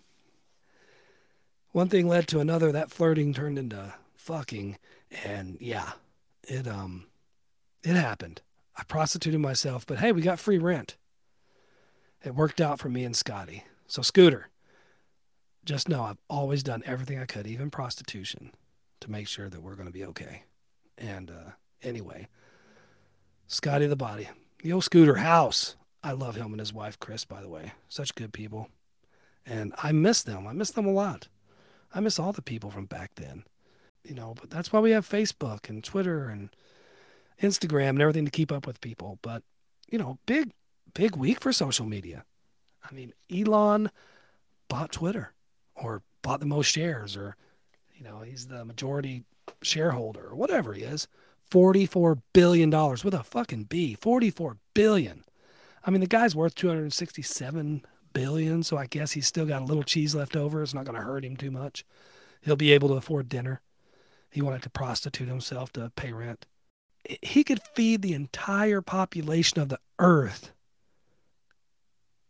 one 1.72 1.88
thing 1.88 2.06
led 2.06 2.28
to 2.28 2.40
another. 2.40 2.70
That 2.70 2.90
flirting 2.90 3.34
turned 3.34 3.58
into 3.58 3.94
fucking, 4.14 4.78
and 5.24 5.56
yeah, 5.60 5.92
it 6.44 6.68
um, 6.68 7.06
it 7.82 7.96
happened. 7.96 8.42
I 8.76 8.84
prostituted 8.84 9.40
myself, 9.40 9.84
but 9.86 9.98
hey, 9.98 10.12
we 10.12 10.22
got 10.22 10.38
free 10.38 10.58
rent. 10.58 10.96
It 12.24 12.34
worked 12.34 12.60
out 12.60 12.78
for 12.78 12.88
me 12.88 13.04
and 13.04 13.16
Scotty. 13.16 13.64
So 13.86 14.00
Scooter, 14.00 14.48
just 15.64 15.88
know 15.88 16.04
I've 16.04 16.20
always 16.30 16.62
done 16.62 16.82
everything 16.86 17.18
I 17.18 17.26
could, 17.26 17.46
even 17.46 17.70
prostitution, 17.70 18.52
to 19.00 19.10
make 19.10 19.28
sure 19.28 19.50
that 19.50 19.62
we're 19.62 19.74
going 19.74 19.88
to 19.88 19.92
be 19.92 20.04
okay. 20.04 20.44
And 20.96 21.30
uh, 21.30 21.50
anyway, 21.82 22.28
Scotty 23.46 23.86
the 23.86 23.96
body, 23.96 24.28
the 24.62 24.72
old 24.72 24.84
Scooter 24.84 25.16
house. 25.16 25.76
I 26.04 26.12
love 26.12 26.34
him 26.34 26.52
and 26.52 26.58
his 26.58 26.72
wife 26.72 26.98
Chris, 26.98 27.24
by 27.24 27.40
the 27.40 27.48
way. 27.48 27.72
Such 27.88 28.14
good 28.14 28.32
people, 28.32 28.68
and 29.46 29.72
I 29.82 29.92
miss 29.92 30.22
them. 30.22 30.46
I 30.46 30.52
miss 30.52 30.70
them 30.70 30.86
a 30.86 30.92
lot. 30.92 31.28
I 31.94 32.00
miss 32.00 32.18
all 32.18 32.32
the 32.32 32.42
people 32.42 32.70
from 32.70 32.87
back 32.87 33.12
then. 33.16 33.44
You 34.04 34.14
know, 34.14 34.34
but 34.40 34.50
that's 34.50 34.72
why 34.72 34.80
we 34.80 34.90
have 34.90 35.08
Facebook 35.08 35.68
and 35.68 35.84
Twitter 35.84 36.28
and 36.28 36.50
Instagram 37.40 37.90
and 37.90 38.02
everything 38.02 38.25
to 38.25 38.30
keep 38.30 38.50
up 38.50 38.66
with 38.66 38.80
people. 38.80 39.18
But, 39.22 39.42
you 39.90 39.99
know, 39.99 40.18
big, 40.26 40.52
big 40.94 41.14
week 41.16 41.40
for 41.40 41.52
social 41.52 41.87
media. 41.87 42.25
I 42.88 42.92
mean, 42.92 43.12
Elon 43.32 43.90
bought 44.68 44.92
Twitter 44.92 45.32
or 45.76 46.02
bought 46.22 46.40
the 46.40 46.46
most 46.46 46.66
shares 46.66 47.16
or, 47.16 47.37
you 47.94 48.02
know, 48.02 48.20
he's 48.20 48.49
the 48.49 48.64
majority 48.64 49.25
shareholder 49.62 50.26
or 50.26 50.34
whatever 50.34 50.72
he 50.72 50.82
is. 50.82 51.06
$44 51.50 52.22
billion 52.32 52.70
with 52.70 53.14
a 53.14 53.22
fucking 53.22 53.64
B. 53.64 53.94
44 54.00 54.56
billion. 54.75 55.22
I 55.84 55.90
mean, 55.90 56.00
the 56.00 56.06
guy's 56.06 56.34
worth 56.34 56.54
267 56.54 57.84
billion, 58.12 58.62
so 58.62 58.76
I 58.76 58.87
guess 58.87 59.12
he's 59.12 59.26
still 59.26 59.47
got 59.47 59.62
a 59.62 59.64
little 59.64 59.83
cheese 59.83 60.14
left 60.14 60.37
over. 60.37 60.62
It's 60.62 60.75
not 60.75 60.85
going 60.85 60.97
to 60.97 61.04
hurt 61.04 61.25
him 61.25 61.37
too 61.37 61.50
much. 61.50 61.85
He'll 62.42 62.57
be 62.57 62.73
able 62.73 62.88
to 62.88 62.95
afford 62.95 63.28
dinner. 63.28 63.61
He 64.31 64.42
wanted 64.42 64.62
to 64.62 64.71
prostitute 64.71 65.28
himself 65.28 65.73
to 65.73 65.92
pay 65.95 66.12
rent. 66.12 66.47
He 67.21 67.45
could 67.45 67.61
feed 67.75 68.02
the 68.02 68.14
entire 68.14 68.81
population 68.81 69.61
of 69.61 69.69
the 69.69 69.78
earth 69.99 70.52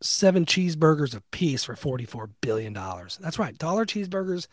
seven 0.04 0.44
cheeseburgers 0.44 1.14
apiece 1.14 1.64
for 1.64 1.74
$44 1.74 2.30
billion. 2.40 2.74
That's 2.74 3.38
right, 3.38 3.56
dollar 3.56 3.84
cheeseburgers 3.84 4.46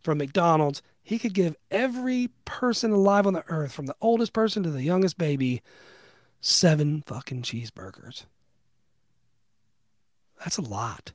from 0.00 0.18
McDonald's. 0.18 0.82
He 1.02 1.18
could 1.18 1.34
give 1.34 1.56
every 1.70 2.30
person 2.44 2.90
alive 2.90 3.26
on 3.26 3.32
the 3.32 3.44
earth, 3.48 3.72
from 3.72 3.86
the 3.86 3.96
oldest 4.00 4.32
person 4.32 4.62
to 4.64 4.70
the 4.70 4.82
youngest 4.82 5.16
baby, 5.18 5.62
seven 6.40 7.02
fucking 7.06 7.42
cheeseburgers. 7.42 8.24
That's 10.46 10.58
a 10.58 10.62
lot. 10.62 11.10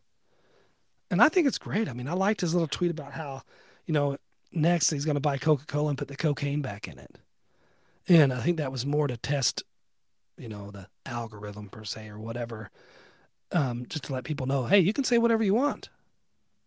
And 1.10 1.22
I 1.22 1.30
think 1.30 1.48
it's 1.48 1.58
great. 1.58 1.88
I 1.88 1.94
mean, 1.94 2.10
I 2.10 2.14
liked 2.16 2.42
his 2.42 2.54
little 2.54 2.68
tweet 2.68 2.92
about 2.92 3.14
how, 3.14 3.44
you 3.86 3.94
know, 3.94 4.18
next 4.52 4.90
he's 4.90 5.06
going 5.06 5.16
to 5.16 5.22
buy 5.22 5.38
Coca 5.38 5.66
Cola 5.66 5.88
and 5.88 5.98
put 5.98 6.10
the 6.10 6.18
cocaine 6.18 6.62
back 6.62 6.86
in 6.86 7.00
it. 7.00 7.16
And 8.10 8.34
I 8.34 8.42
think 8.42 8.58
that 8.58 8.74
was 8.74 8.86
more 8.86 9.08
to 9.08 9.16
test, 9.16 9.64
you 10.38 10.50
know, 10.50 10.70
the 10.70 10.88
algorithm 11.06 11.70
per 11.70 11.86
se 11.86 12.10
or 12.10 12.20
whatever, 12.20 12.72
um, 13.54 13.86
just 13.88 14.04
to 14.06 14.14
let 14.14 14.26
people 14.26 14.48
know, 14.48 14.66
hey, 14.66 14.80
you 14.80 14.92
can 14.92 15.06
say 15.06 15.18
whatever 15.18 15.46
you 15.46 15.54
want. 15.54 15.88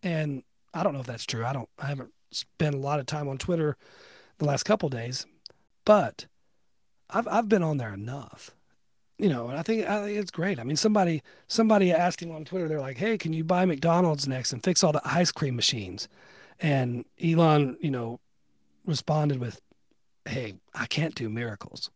And 0.02 0.42
I 0.73 0.83
don't 0.83 0.94
know 0.94 1.00
if 1.00 1.06
that's 1.06 1.26
true. 1.26 1.44
I 1.44 1.52
don't. 1.52 1.68
I 1.78 1.88
haven't 1.88 2.14
spent 2.30 2.75
a 2.75 2.78
lot 2.78 2.99
of 2.99 3.04
time 3.04 3.28
on 3.28 3.37
Twitter 3.37 3.76
the 4.38 4.47
last 4.47 4.62
couple 4.62 4.88
days, 4.88 5.26
but 5.85 6.28
I've 7.11 7.28
I've 7.28 7.49
been 7.50 7.62
on 7.62 7.76
there 7.76 7.92
enough 7.92 8.52
you 9.18 9.28
know, 9.28 9.49
and 9.49 9.59
I 9.59 9.62
think 9.62 9.87
it's 9.88 10.30
great. 10.30 10.59
I 10.59 10.64
mean, 10.64 10.76
somebody 10.76 11.23
somebody 11.47 11.92
asked 11.92 12.21
him 12.21 12.33
on 12.33 12.44
Twitter. 12.44 12.68
They're 12.68 12.80
like, 12.80 12.97
"Hey, 12.97 13.16
can 13.16 13.33
you 13.33 13.44
buy 13.44 13.64
McDonald's 13.64 14.26
next 14.26 14.52
and 14.52 14.62
fix 14.62 14.83
all 14.83 14.92
the 14.92 15.02
ice 15.04 15.30
cream 15.30 15.54
machines?" 15.56 16.09
And 16.61 17.04
Elon, 17.23 17.76
you 17.80 17.90
know, 17.90 18.21
responded 18.85 19.38
with, 19.38 19.61
"Hey, 20.25 20.54
I 20.75 20.87
can't 20.87 21.14
do 21.14 21.28
miracles." 21.28 21.90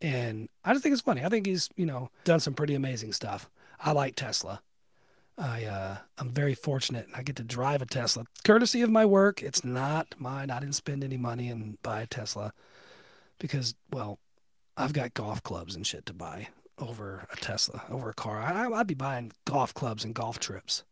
And 0.00 0.48
I 0.64 0.72
just 0.72 0.82
think 0.82 0.92
it's 0.92 1.02
funny. 1.02 1.24
I 1.24 1.28
think 1.28 1.46
he's, 1.46 1.68
you 1.76 1.84
know, 1.84 2.08
done 2.24 2.40
some 2.40 2.54
pretty 2.54 2.74
amazing 2.74 3.12
stuff. 3.12 3.50
I 3.78 3.92
like 3.92 4.14
Tesla. 4.16 4.62
I 5.36 5.64
uh, 5.64 5.96
I'm 6.18 6.30
very 6.30 6.54
fortunate. 6.54 7.08
I 7.14 7.22
get 7.22 7.36
to 7.36 7.42
drive 7.42 7.82
a 7.82 7.86
Tesla, 7.86 8.24
courtesy 8.44 8.82
of 8.82 8.90
my 8.90 9.04
work. 9.04 9.42
It's 9.42 9.64
not 9.64 10.14
mine. 10.18 10.50
I 10.50 10.60
didn't 10.60 10.74
spend 10.74 11.02
any 11.02 11.16
money 11.16 11.48
and 11.48 11.82
buy 11.82 12.02
a 12.02 12.06
Tesla 12.06 12.52
because, 13.38 13.74
well, 13.90 14.18
I've 14.76 14.92
got 14.92 15.14
golf 15.14 15.42
clubs 15.42 15.74
and 15.74 15.86
shit 15.86 16.06
to 16.06 16.12
buy 16.12 16.48
over 16.80 17.26
a 17.32 17.36
Tesla, 17.36 17.82
over 17.90 18.10
a 18.10 18.14
car. 18.14 18.40
I, 18.40 18.66
I'd 18.66 18.86
be 18.86 18.94
buying 18.94 19.32
golf 19.44 19.74
clubs 19.74 20.04
and 20.04 20.14
golf 20.14 20.38
trips. 20.38 20.84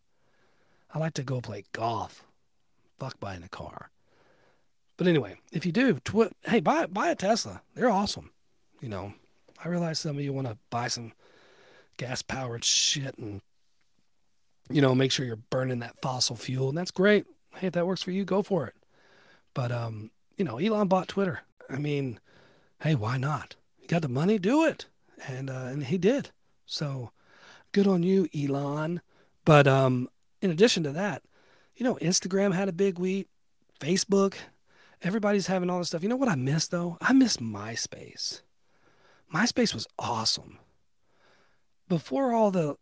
I 0.92 0.98
like 0.98 1.14
to 1.14 1.22
go 1.22 1.40
play 1.40 1.64
golf. 1.72 2.24
Fuck 2.98 3.18
buying 3.20 3.42
a 3.42 3.48
car. 3.48 3.90
But 4.96 5.06
anyway, 5.06 5.36
if 5.52 5.64
you 5.64 5.72
do, 5.72 5.98
hey, 6.44 6.60
buy 6.60 6.86
buy 6.86 7.10
a 7.10 7.14
Tesla. 7.14 7.62
They're 7.74 7.90
awesome. 7.90 8.32
You 8.80 8.88
know, 8.88 9.14
I 9.64 9.68
realize 9.68 10.00
some 10.00 10.18
of 10.18 10.24
you 10.24 10.32
want 10.32 10.48
to 10.48 10.58
buy 10.70 10.88
some 10.88 11.12
gas 11.96 12.22
powered 12.22 12.64
shit 12.64 13.16
and 13.18 13.40
you 14.70 14.80
know 14.80 14.94
make 14.94 15.12
sure 15.12 15.24
you're 15.24 15.36
burning 15.36 15.78
that 15.80 16.00
fossil 16.02 16.36
fuel, 16.36 16.68
and 16.68 16.76
that's 16.76 16.90
great. 16.90 17.26
Hey, 17.54 17.68
if 17.68 17.74
that 17.74 17.86
works 17.86 18.02
for 18.02 18.10
you, 18.10 18.24
go 18.24 18.42
for 18.42 18.66
it. 18.66 18.74
But 19.54 19.70
um, 19.70 20.10
you 20.36 20.44
know, 20.44 20.58
Elon 20.58 20.88
bought 20.88 21.08
Twitter. 21.08 21.40
I 21.70 21.76
mean, 21.76 22.18
hey, 22.82 22.94
why 22.94 23.18
not? 23.18 23.54
You 23.80 23.86
got 23.86 24.02
the 24.02 24.08
money, 24.08 24.38
do 24.38 24.64
it, 24.64 24.86
and 25.26 25.50
uh, 25.50 25.66
and 25.70 25.84
he 25.84 25.98
did. 25.98 26.30
So 26.66 27.10
good 27.72 27.86
on 27.86 28.02
you, 28.02 28.28
Elon. 28.36 29.00
But 29.44 29.66
um, 29.66 30.08
in 30.40 30.50
addition 30.50 30.82
to 30.84 30.92
that, 30.92 31.22
you 31.76 31.84
know, 31.84 31.96
Instagram 31.96 32.54
had 32.54 32.68
a 32.68 32.72
big 32.72 32.98
week, 32.98 33.28
Facebook, 33.80 34.34
everybody's 35.02 35.46
having 35.46 35.70
all 35.70 35.78
this 35.78 35.88
stuff. 35.88 36.02
You 36.02 36.08
know 36.08 36.16
what 36.16 36.28
I 36.28 36.34
miss 36.34 36.68
though? 36.68 36.98
I 37.00 37.12
miss 37.12 37.38
MySpace. 37.38 38.42
MySpace 39.34 39.74
was 39.74 39.86
awesome. 39.98 40.58
Before 41.88 42.32
all 42.32 42.50
the, 42.50 42.76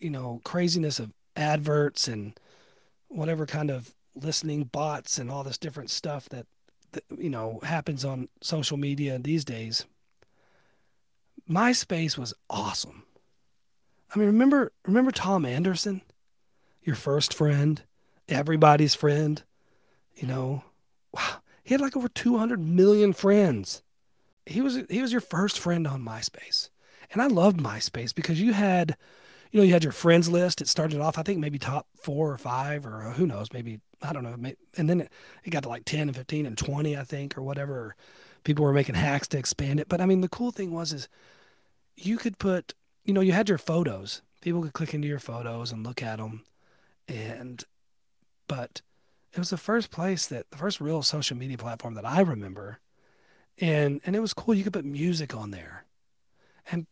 you 0.00 0.10
know, 0.10 0.40
craziness 0.44 0.98
of 0.98 1.12
adverts 1.36 2.08
and 2.08 2.38
whatever 3.08 3.46
kind 3.46 3.70
of 3.70 3.94
listening 4.14 4.64
bots 4.64 5.18
and 5.18 5.30
all 5.30 5.44
this 5.44 5.58
different 5.58 5.90
stuff 5.90 6.28
that, 6.28 6.46
that 6.92 7.04
you 7.18 7.30
know 7.30 7.60
happens 7.62 8.04
on 8.04 8.28
social 8.40 8.76
media 8.76 9.18
these 9.18 9.44
days. 9.44 9.86
MySpace 11.48 12.16
was 12.16 12.34
awesome. 12.48 13.04
I 14.14 14.18
mean, 14.18 14.26
remember 14.26 14.72
remember 14.86 15.10
Tom 15.10 15.44
Anderson, 15.44 16.02
your 16.82 16.96
first 16.96 17.32
friend, 17.32 17.82
everybody's 18.28 18.94
friend, 18.94 19.42
you 20.14 20.28
know, 20.28 20.64
wow, 21.12 21.36
he 21.64 21.74
had 21.74 21.80
like 21.80 21.96
over 21.96 22.08
200 22.08 22.60
million 22.60 23.12
friends. 23.12 23.82
He 24.44 24.60
was 24.60 24.80
he 24.90 25.00
was 25.00 25.12
your 25.12 25.20
first 25.20 25.58
friend 25.58 25.86
on 25.86 26.04
MySpace. 26.04 26.68
And 27.12 27.20
I 27.20 27.26
loved 27.26 27.58
MySpace 27.58 28.14
because 28.14 28.40
you 28.40 28.52
had 28.52 28.96
you 29.52 29.60
know, 29.60 29.64
you 29.64 29.72
had 29.72 29.84
your 29.84 29.92
friends 29.92 30.30
list. 30.30 30.62
It 30.62 30.68
started 30.68 31.00
off, 31.00 31.18
I 31.18 31.22
think, 31.22 31.38
maybe 31.38 31.58
top 31.58 31.86
four 31.94 32.32
or 32.32 32.38
five, 32.38 32.86
or 32.86 33.02
uh, 33.02 33.12
who 33.12 33.26
knows, 33.26 33.52
maybe, 33.52 33.80
I 34.00 34.14
don't 34.14 34.24
know. 34.24 34.34
And 34.78 34.88
then 34.88 35.02
it, 35.02 35.12
it 35.44 35.50
got 35.50 35.62
to 35.64 35.68
like 35.68 35.84
10 35.84 36.08
and 36.08 36.16
15 36.16 36.46
and 36.46 36.56
20, 36.56 36.96
I 36.96 37.04
think, 37.04 37.36
or 37.36 37.42
whatever. 37.42 37.94
People 38.44 38.64
were 38.64 38.72
making 38.72 38.94
hacks 38.94 39.28
to 39.28 39.38
expand 39.38 39.80
it. 39.80 39.88
But 39.88 40.00
I 40.00 40.06
mean, 40.06 40.20
the 40.20 40.28
cool 40.28 40.50
thing 40.50 40.72
was, 40.72 40.92
is 40.92 41.08
you 41.96 42.16
could 42.18 42.38
put, 42.38 42.74
you 43.04 43.12
know, 43.12 43.20
you 43.20 43.32
had 43.32 43.48
your 43.48 43.58
photos. 43.58 44.22
People 44.40 44.62
could 44.62 44.72
click 44.72 44.94
into 44.94 45.08
your 45.08 45.18
photos 45.18 45.70
and 45.70 45.84
look 45.84 46.02
at 46.02 46.18
them. 46.18 46.42
And, 47.08 47.62
but 48.48 48.82
it 49.32 49.38
was 49.38 49.50
the 49.50 49.56
first 49.56 49.90
place 49.90 50.26
that 50.26 50.50
the 50.50 50.56
first 50.56 50.80
real 50.80 51.02
social 51.02 51.36
media 51.36 51.58
platform 51.58 51.94
that 51.94 52.04
I 52.06 52.20
remember. 52.20 52.78
And 53.60 54.00
and 54.04 54.16
it 54.16 54.20
was 54.20 54.32
cool. 54.32 54.54
You 54.54 54.64
could 54.64 54.72
put 54.72 54.84
music 54.84 55.36
on 55.36 55.50
there. 55.50 55.84
And 56.70 56.86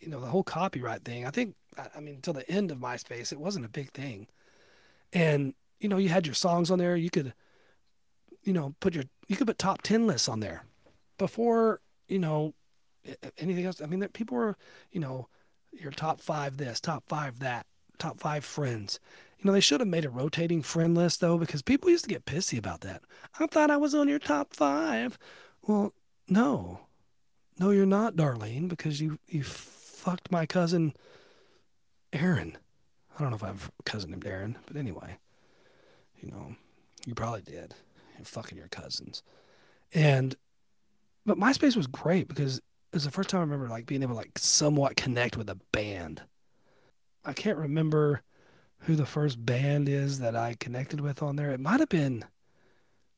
you 0.00 0.08
know, 0.08 0.20
the 0.20 0.26
whole 0.26 0.42
copyright 0.42 1.04
thing, 1.04 1.26
I 1.26 1.30
think 1.30 1.54
I 1.94 2.00
mean 2.00 2.16
until 2.16 2.34
the 2.34 2.48
end 2.50 2.70
of 2.70 2.78
MySpace, 2.78 3.32
it 3.32 3.38
wasn't 3.38 3.66
a 3.66 3.70
big 3.70 3.92
thing. 3.92 4.26
And, 5.12 5.54
you 5.78 5.88
know, 5.88 5.98
you 5.98 6.08
had 6.08 6.26
your 6.26 6.34
songs 6.34 6.70
on 6.70 6.78
there, 6.78 6.96
you 6.96 7.10
could 7.10 7.34
you 8.44 8.52
know, 8.52 8.74
put 8.80 8.94
your 8.94 9.04
you 9.28 9.36
could 9.36 9.46
put 9.46 9.58
top 9.58 9.82
10 9.82 10.06
lists 10.06 10.28
on 10.28 10.40
there. 10.40 10.64
Before, 11.22 11.80
you 12.08 12.18
know, 12.18 12.52
anything 13.38 13.64
else. 13.64 13.80
I 13.80 13.86
mean, 13.86 14.06
people 14.08 14.36
were, 14.36 14.56
you 14.90 14.98
know, 14.98 15.28
your 15.70 15.92
top 15.92 16.20
5 16.20 16.56
this, 16.56 16.80
top 16.80 17.04
5 17.06 17.38
that, 17.38 17.66
top 17.98 18.18
5 18.18 18.44
friends. 18.44 18.98
You 19.38 19.46
know, 19.46 19.52
they 19.52 19.60
should 19.60 19.78
have 19.80 19.88
made 19.88 20.04
a 20.04 20.10
rotating 20.10 20.62
friend 20.62 20.96
list 20.96 21.20
though, 21.20 21.38
because 21.38 21.62
people 21.62 21.90
used 21.90 22.04
to 22.04 22.10
get 22.10 22.24
pissy 22.24 22.58
about 22.58 22.80
that. 22.80 23.02
I 23.38 23.46
thought 23.46 23.70
I 23.70 23.76
was 23.76 23.94
on 23.94 24.08
your 24.08 24.18
top 24.18 24.54
five. 24.54 25.18
Well, 25.62 25.92
no, 26.28 26.80
no, 27.58 27.70
you're 27.70 27.86
not, 27.86 28.16
Darlene, 28.16 28.68
because 28.68 29.00
you 29.00 29.18
you 29.28 29.44
fucked 29.44 30.32
my 30.32 30.44
cousin, 30.46 30.94
Aaron. 32.12 32.58
I 33.16 33.20
don't 33.20 33.30
know 33.30 33.36
if 33.36 33.44
I 33.44 33.48
have 33.48 33.70
a 33.78 33.82
cousin 33.82 34.10
named 34.10 34.26
Aaron, 34.26 34.58
but 34.66 34.76
anyway, 34.76 35.18
you 36.20 36.30
know, 36.30 36.56
you 37.06 37.14
probably 37.14 37.42
did. 37.42 37.74
You're 38.16 38.24
fucking 38.24 38.58
your 38.58 38.68
cousins, 38.68 39.22
and 39.92 40.36
but 41.26 41.38
MySpace 41.38 41.76
was 41.76 41.86
great 41.86 42.28
because 42.28 42.58
it 42.58 42.94
was 42.94 43.04
the 43.04 43.10
first 43.10 43.30
time 43.30 43.40
I 43.40 43.44
remember 43.44 43.68
like 43.68 43.86
being 43.86 44.02
able 44.02 44.14
to 44.14 44.18
like 44.18 44.38
somewhat 44.38 44.96
connect 44.96 45.36
with 45.36 45.48
a 45.48 45.58
band. 45.72 46.22
I 47.24 47.32
can't 47.32 47.58
remember 47.58 48.22
who 48.80 48.96
the 48.96 49.06
first 49.06 49.44
band 49.44 49.88
is 49.88 50.18
that 50.18 50.34
I 50.36 50.56
connected 50.58 51.00
with 51.00 51.22
on 51.22 51.36
there. 51.36 51.50
It 51.50 51.60
might 51.60 51.80
have 51.80 51.88
been 51.88 52.24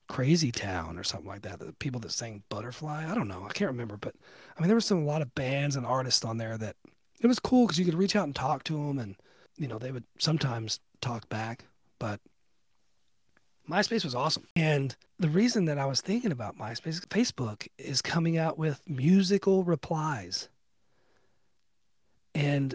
Crazy 0.09 0.53
Town 0.53 0.99
or 0.99 1.05
something 1.05 1.29
like 1.29 1.43
that. 1.43 1.59
The 1.59 1.73
people 1.73 2.01
that 2.01 2.13
sang 2.13 2.43
Butterfly. 2.51 3.11
I 3.11 3.15
don't 3.15 3.29
know. 3.29 3.47
I 3.49 3.53
can't 3.53 3.71
remember, 3.71 3.97
but 3.97 4.15
I 4.57 4.61
mean, 4.61 4.69
there 4.69 4.77
were 4.77 4.81
some 4.81 4.99
a 4.99 5.05
lot 5.05 5.23
of 5.23 5.35
bands 5.35 5.77
and 5.77 5.87
artists 5.87 6.25
on 6.25 6.37
there 6.37 6.59
that 6.59 6.77
it 7.21 7.27
was 7.27 7.41
cool 7.41 7.67
because 7.67 7.79
you 7.79 7.85
could 7.85 7.95
reach 7.95 8.15
out 8.15 8.25
and 8.25 8.35
talk 8.35 8.65
to 8.65 8.75
them, 8.75 8.99
and 8.99 9.17
you 9.57 9.67
know 9.67 9.79
they 9.79 9.93
would 9.93 10.05
sometimes 10.19 10.81
talk 11.01 11.29
back. 11.29 11.65
But 11.99 12.21
MySpace 13.69 14.05
was 14.05 14.15
awesome, 14.15 14.47
and 14.55 14.95
the 15.19 15.29
reason 15.29 15.65
that 15.67 15.79
I 15.79 15.87
was 15.87 16.01
thinking 16.01 16.33
about 16.33 16.59
MySpace, 16.59 17.01
Facebook 17.07 17.67
is 17.79 18.03
coming 18.03 18.37
out 18.37 18.59
with 18.59 18.83
musical 18.89 19.65
replies, 19.65 20.49
and 22.35 22.75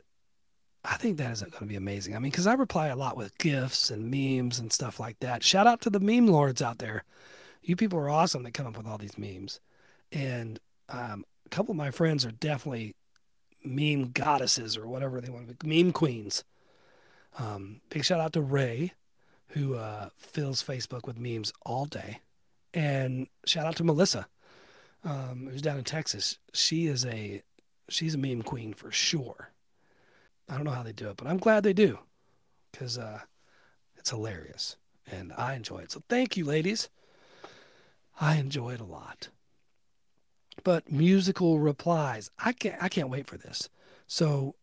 I 0.84 0.95
think 0.95 1.17
that 1.17 1.32
is 1.32 1.41
going 1.41 1.52
to 1.52 1.65
be 1.65 1.75
amazing. 1.75 2.15
I 2.15 2.19
mean, 2.19 2.32
because 2.32 2.47
I 2.47 2.54
reply 2.54 2.88
a 2.88 2.95
lot 2.95 3.17
with 3.17 3.38
gifs 3.38 3.91
and 3.91 4.10
memes 4.10 4.60
and 4.60 4.71
stuff 4.71 4.99
like 4.99 5.19
that. 5.19 5.43
Shout 5.43 5.67
out 5.67 5.82
to 5.82 5.89
the 5.89 5.99
meme 5.99 6.28
lords 6.28 6.62
out 6.62 6.80
there. 6.80 7.04
You 7.62 7.75
people 7.75 7.99
are 7.99 8.10
awesome 8.10 8.43
that 8.43 8.54
come 8.54 8.65
up 8.65 8.78
with 8.78 8.88
all 8.88 8.97
these 8.97 9.17
memes. 9.17 9.60
And 10.12 10.60
um, 10.88 11.25
a 11.45 11.49
couple 11.49 11.71
of 11.71 11.78
my 11.78 11.91
friends 11.91 12.25
are 12.25 12.32
definitely 12.32 12.95
meme 13.63 14.12
goddesses 14.12 14.78
or 14.78 14.88
whatever 14.88 15.19
they 15.19 15.30
want 15.30 15.49
to 15.49 15.56
be, 15.56 15.84
meme 15.84 15.91
queens. 15.91 16.43
Um, 17.38 17.82
big 17.89 18.06
shout 18.06 18.21
out 18.21 18.34
to 18.34 18.41
Ray, 18.41 18.93
who 19.49 19.75
uh, 19.75 20.09
fills 20.17 20.63
Facebook 20.63 21.05
with 21.05 21.19
memes 21.19 21.51
all 21.65 21.85
day. 21.85 22.19
And 22.73 23.27
shout 23.45 23.65
out 23.65 23.75
to 23.77 23.83
Melissa, 23.83 24.27
um, 25.03 25.49
who's 25.51 25.62
down 25.62 25.77
in 25.77 25.83
Texas. 25.83 26.38
She 26.53 26.88
is 26.88 27.05
a 27.05 27.41
she's 27.89 28.15
a 28.15 28.19
meme 28.19 28.43
queen 28.43 28.73
for 28.73 28.91
sure. 28.91 29.51
I 30.47 30.55
don't 30.55 30.65
know 30.65 30.71
how 30.71 30.83
they 30.83 30.91
do 30.91 31.09
it, 31.09 31.17
but 31.17 31.27
I'm 31.27 31.38
glad 31.38 31.63
they 31.63 31.73
do 31.73 31.99
because 32.71 32.97
uh, 32.97 33.21
it's 33.97 34.09
hilarious 34.09 34.77
and 35.12 35.33
I 35.38 35.55
enjoy 35.55 35.79
it. 35.79 35.91
So 35.91 36.03
thank 36.09 36.38
you, 36.38 36.45
ladies. 36.45 36.89
I 38.19 38.35
enjoy 38.35 38.73
it 38.73 38.81
a 38.81 38.85
lot. 38.85 39.29
But 40.63 40.91
musical 40.91 41.59
replies, 41.59 42.29
I 42.38 42.51
can't. 42.51 42.81
I 42.81 42.89
can't 42.89 43.09
wait 43.09 43.27
for 43.27 43.38
this. 43.38 43.69
So, 44.07 44.55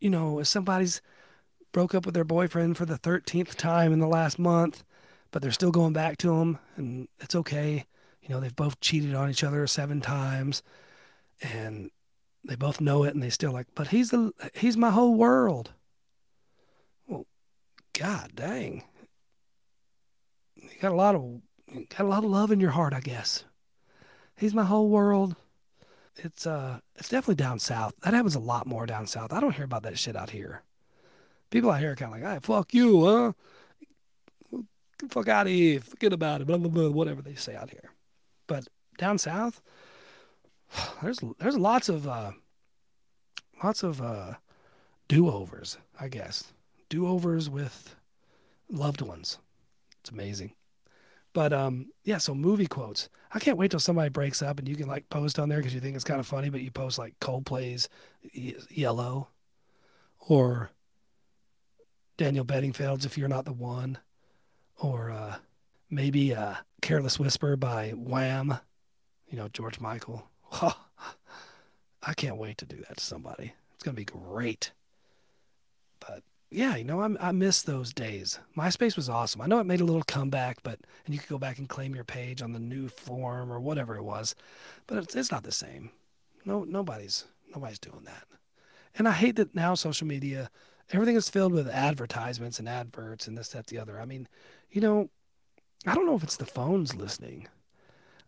you 0.00 0.10
know, 0.10 0.38
if 0.38 0.46
somebody's 0.46 1.02
broke 1.72 1.94
up 1.94 2.06
with 2.06 2.14
their 2.14 2.24
boyfriend 2.24 2.76
for 2.76 2.86
the 2.86 2.96
thirteenth 2.96 3.56
time 3.56 3.92
in 3.92 3.98
the 3.98 4.06
last 4.06 4.38
month, 4.38 4.84
but 5.30 5.42
they're 5.42 5.50
still 5.52 5.70
going 5.70 5.92
back 5.92 6.18
to 6.18 6.34
him, 6.36 6.58
and 6.76 7.08
it's 7.20 7.34
okay. 7.34 7.86
You 8.22 8.28
know, 8.30 8.40
they've 8.40 8.54
both 8.54 8.80
cheated 8.80 9.14
on 9.14 9.30
each 9.30 9.44
other 9.44 9.66
seven 9.66 10.00
times, 10.00 10.62
and 11.42 11.90
they 12.44 12.56
both 12.56 12.80
know 12.80 13.04
it 13.04 13.14
and 13.14 13.22
they 13.22 13.30
still 13.30 13.52
like, 13.52 13.66
but 13.74 13.88
he's 13.88 14.10
the 14.10 14.32
he's 14.54 14.76
my 14.76 14.90
whole 14.90 15.14
world. 15.14 15.72
Well, 17.06 17.26
God 17.98 18.32
dang. 18.34 18.84
You 20.56 20.70
got 20.80 20.92
a 20.92 20.96
lot 20.96 21.14
of 21.14 21.40
got 21.88 22.04
a 22.04 22.08
lot 22.08 22.24
of 22.24 22.30
love 22.30 22.50
in 22.50 22.60
your 22.60 22.70
heart, 22.70 22.94
I 22.94 23.00
guess. 23.00 23.44
He's 24.36 24.54
my 24.54 24.64
whole 24.64 24.88
world. 24.88 25.36
It's 26.16 26.46
uh 26.46 26.80
it's 26.96 27.08
definitely 27.08 27.36
down 27.36 27.58
south. 27.58 27.94
That 28.02 28.14
happens 28.14 28.34
a 28.34 28.40
lot 28.40 28.66
more 28.66 28.86
down 28.86 29.06
south. 29.06 29.32
I 29.32 29.40
don't 29.40 29.54
hear 29.54 29.64
about 29.64 29.82
that 29.84 29.98
shit 29.98 30.16
out 30.16 30.30
here. 30.30 30.62
People 31.50 31.70
out 31.70 31.80
here 31.80 31.92
are 31.92 31.96
kind 31.96 32.14
of 32.14 32.20
like, 32.20 32.30
"Hey, 32.30 32.38
fuck 32.42 32.74
you, 32.74 33.04
huh? 33.04 33.32
Fuck 35.08 35.28
out 35.28 35.46
of 35.46 35.52
here. 35.52 35.80
Forget 35.80 36.12
about 36.12 36.40
it." 36.40 36.46
Blah 36.46 36.58
blah 36.58 36.68
blah. 36.70 36.90
Whatever 36.90 37.22
they 37.22 37.34
say 37.34 37.54
out 37.56 37.70
here. 37.70 37.90
But 38.46 38.68
down 38.98 39.18
south, 39.18 39.62
there's 41.02 41.20
there's 41.38 41.56
lots 41.56 41.88
of 41.88 42.06
uh, 42.06 42.32
lots 43.62 43.82
of 43.82 44.02
uh, 44.02 44.34
do-overs, 45.08 45.78
I 45.98 46.08
guess. 46.08 46.52
Do-overs 46.88 47.50
with 47.50 47.96
loved 48.70 49.02
ones. 49.02 49.38
It's 50.00 50.10
amazing. 50.10 50.52
But 51.34 51.52
um, 51.52 51.90
yeah, 52.04 52.18
so 52.18 52.34
movie 52.34 52.66
quotes. 52.66 53.08
I 53.32 53.38
can't 53.38 53.58
wait 53.58 53.70
till 53.70 53.80
somebody 53.80 54.08
breaks 54.08 54.42
up 54.42 54.58
and 54.58 54.68
you 54.68 54.76
can 54.76 54.88
like 54.88 55.08
post 55.10 55.38
on 55.38 55.48
there 55.48 55.58
because 55.58 55.74
you 55.74 55.80
think 55.80 55.94
it's 55.94 56.04
kind 56.04 56.20
of 56.20 56.26
funny, 56.26 56.48
but 56.48 56.62
you 56.62 56.70
post 56.70 56.98
like 56.98 57.18
Coldplay's 57.20 57.88
"Yellow" 58.70 59.28
or 60.18 60.70
Daniel 62.18 62.44
Bedingfield's 62.44 63.06
"If 63.06 63.16
You're 63.16 63.28
Not 63.28 63.46
the 63.46 63.52
One," 63.52 63.96
or 64.76 65.10
uh, 65.10 65.36
maybe 65.88 66.34
uh, 66.34 66.56
"Careless 66.82 67.18
Whisper" 67.18 67.56
by 67.56 67.90
Wham. 67.90 68.58
You 69.30 69.38
know 69.38 69.48
George 69.48 69.80
Michael. 69.80 70.28
I 72.02 72.14
can't 72.14 72.36
wait 72.36 72.58
to 72.58 72.66
do 72.66 72.76
that 72.88 72.98
to 72.98 73.04
somebody. 73.04 73.54
It's 73.74 73.84
gonna 73.84 73.94
be 73.94 74.04
great. 74.04 74.72
But 76.00 76.24
yeah, 76.50 76.74
you 76.74 76.84
know, 76.84 77.00
I, 77.00 77.28
I 77.28 77.32
miss 77.32 77.62
those 77.62 77.92
days. 77.92 78.40
MySpace 78.56 78.96
was 78.96 79.08
awesome. 79.08 79.40
I 79.40 79.46
know 79.46 79.60
it 79.60 79.66
made 79.66 79.80
a 79.80 79.84
little 79.84 80.02
comeback, 80.02 80.58
but 80.64 80.80
and 81.06 81.14
you 81.14 81.20
could 81.20 81.28
go 81.28 81.38
back 81.38 81.58
and 81.58 81.68
claim 81.68 81.94
your 81.94 82.04
page 82.04 82.42
on 82.42 82.52
the 82.52 82.58
new 82.58 82.88
form 82.88 83.52
or 83.52 83.60
whatever 83.60 83.96
it 83.96 84.02
was, 84.02 84.34
but 84.88 84.98
it's, 84.98 85.14
it's 85.14 85.30
not 85.30 85.44
the 85.44 85.52
same. 85.52 85.90
No, 86.44 86.64
nobody's 86.64 87.26
nobody's 87.54 87.78
doing 87.78 88.02
that. 88.06 88.24
And 88.96 89.06
I 89.06 89.12
hate 89.12 89.36
that 89.36 89.54
now 89.54 89.74
social 89.74 90.08
media, 90.08 90.50
everything 90.92 91.16
is 91.16 91.28
filled 91.28 91.52
with 91.52 91.68
advertisements 91.68 92.58
and 92.58 92.68
adverts 92.68 93.26
and 93.26 93.36
this, 93.36 93.48
that, 93.50 93.66
the 93.66 93.78
other. 93.78 94.00
I 94.00 94.04
mean, 94.04 94.28
you 94.70 94.80
know, 94.80 95.10
I 95.86 95.94
don't 95.94 96.06
know 96.06 96.16
if 96.16 96.22
it's 96.22 96.36
the 96.36 96.46
phones 96.46 96.94
listening. 96.94 97.48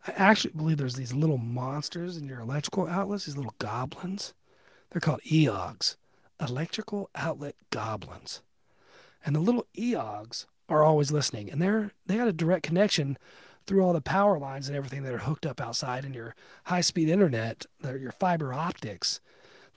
I 0.07 0.13
actually 0.13 0.53
believe 0.57 0.79
there's 0.79 0.95
these 0.95 1.13
little 1.13 1.39
monsters 1.39 2.17
in 2.17 2.27
your 2.27 2.41
electrical 2.41 2.87
outlets, 2.87 3.27
these 3.27 3.37
little 3.37 3.55
goblins. 3.59 4.33
They're 4.91 5.01
called 5.01 5.21
EOGs, 5.23 5.97
electrical 6.41 7.11
outlet 7.15 7.55
goblins. 7.71 8.41
And 9.25 9.37
the 9.37 9.41
little 9.41 9.67
EOGs 9.77 10.47
are 10.69 10.83
always 10.83 11.13
listening, 11.13 11.51
and 11.51 11.61
they're 11.61 11.93
they 12.07 12.17
got 12.17 12.29
a 12.29 12.33
direct 12.33 12.63
connection 12.63 13.19
through 13.67 13.83
all 13.85 13.93
the 13.93 14.01
power 14.01 14.39
lines 14.39 14.69
and 14.69 14.77
everything 14.77 15.03
that 15.03 15.13
are 15.13 15.19
hooked 15.19 15.45
up 15.45 15.61
outside 15.61 16.05
in 16.05 16.15
your 16.15 16.35
high-speed 16.65 17.09
internet, 17.09 17.67
your 17.85 18.13
fiber 18.13 18.55
optics. 18.55 19.21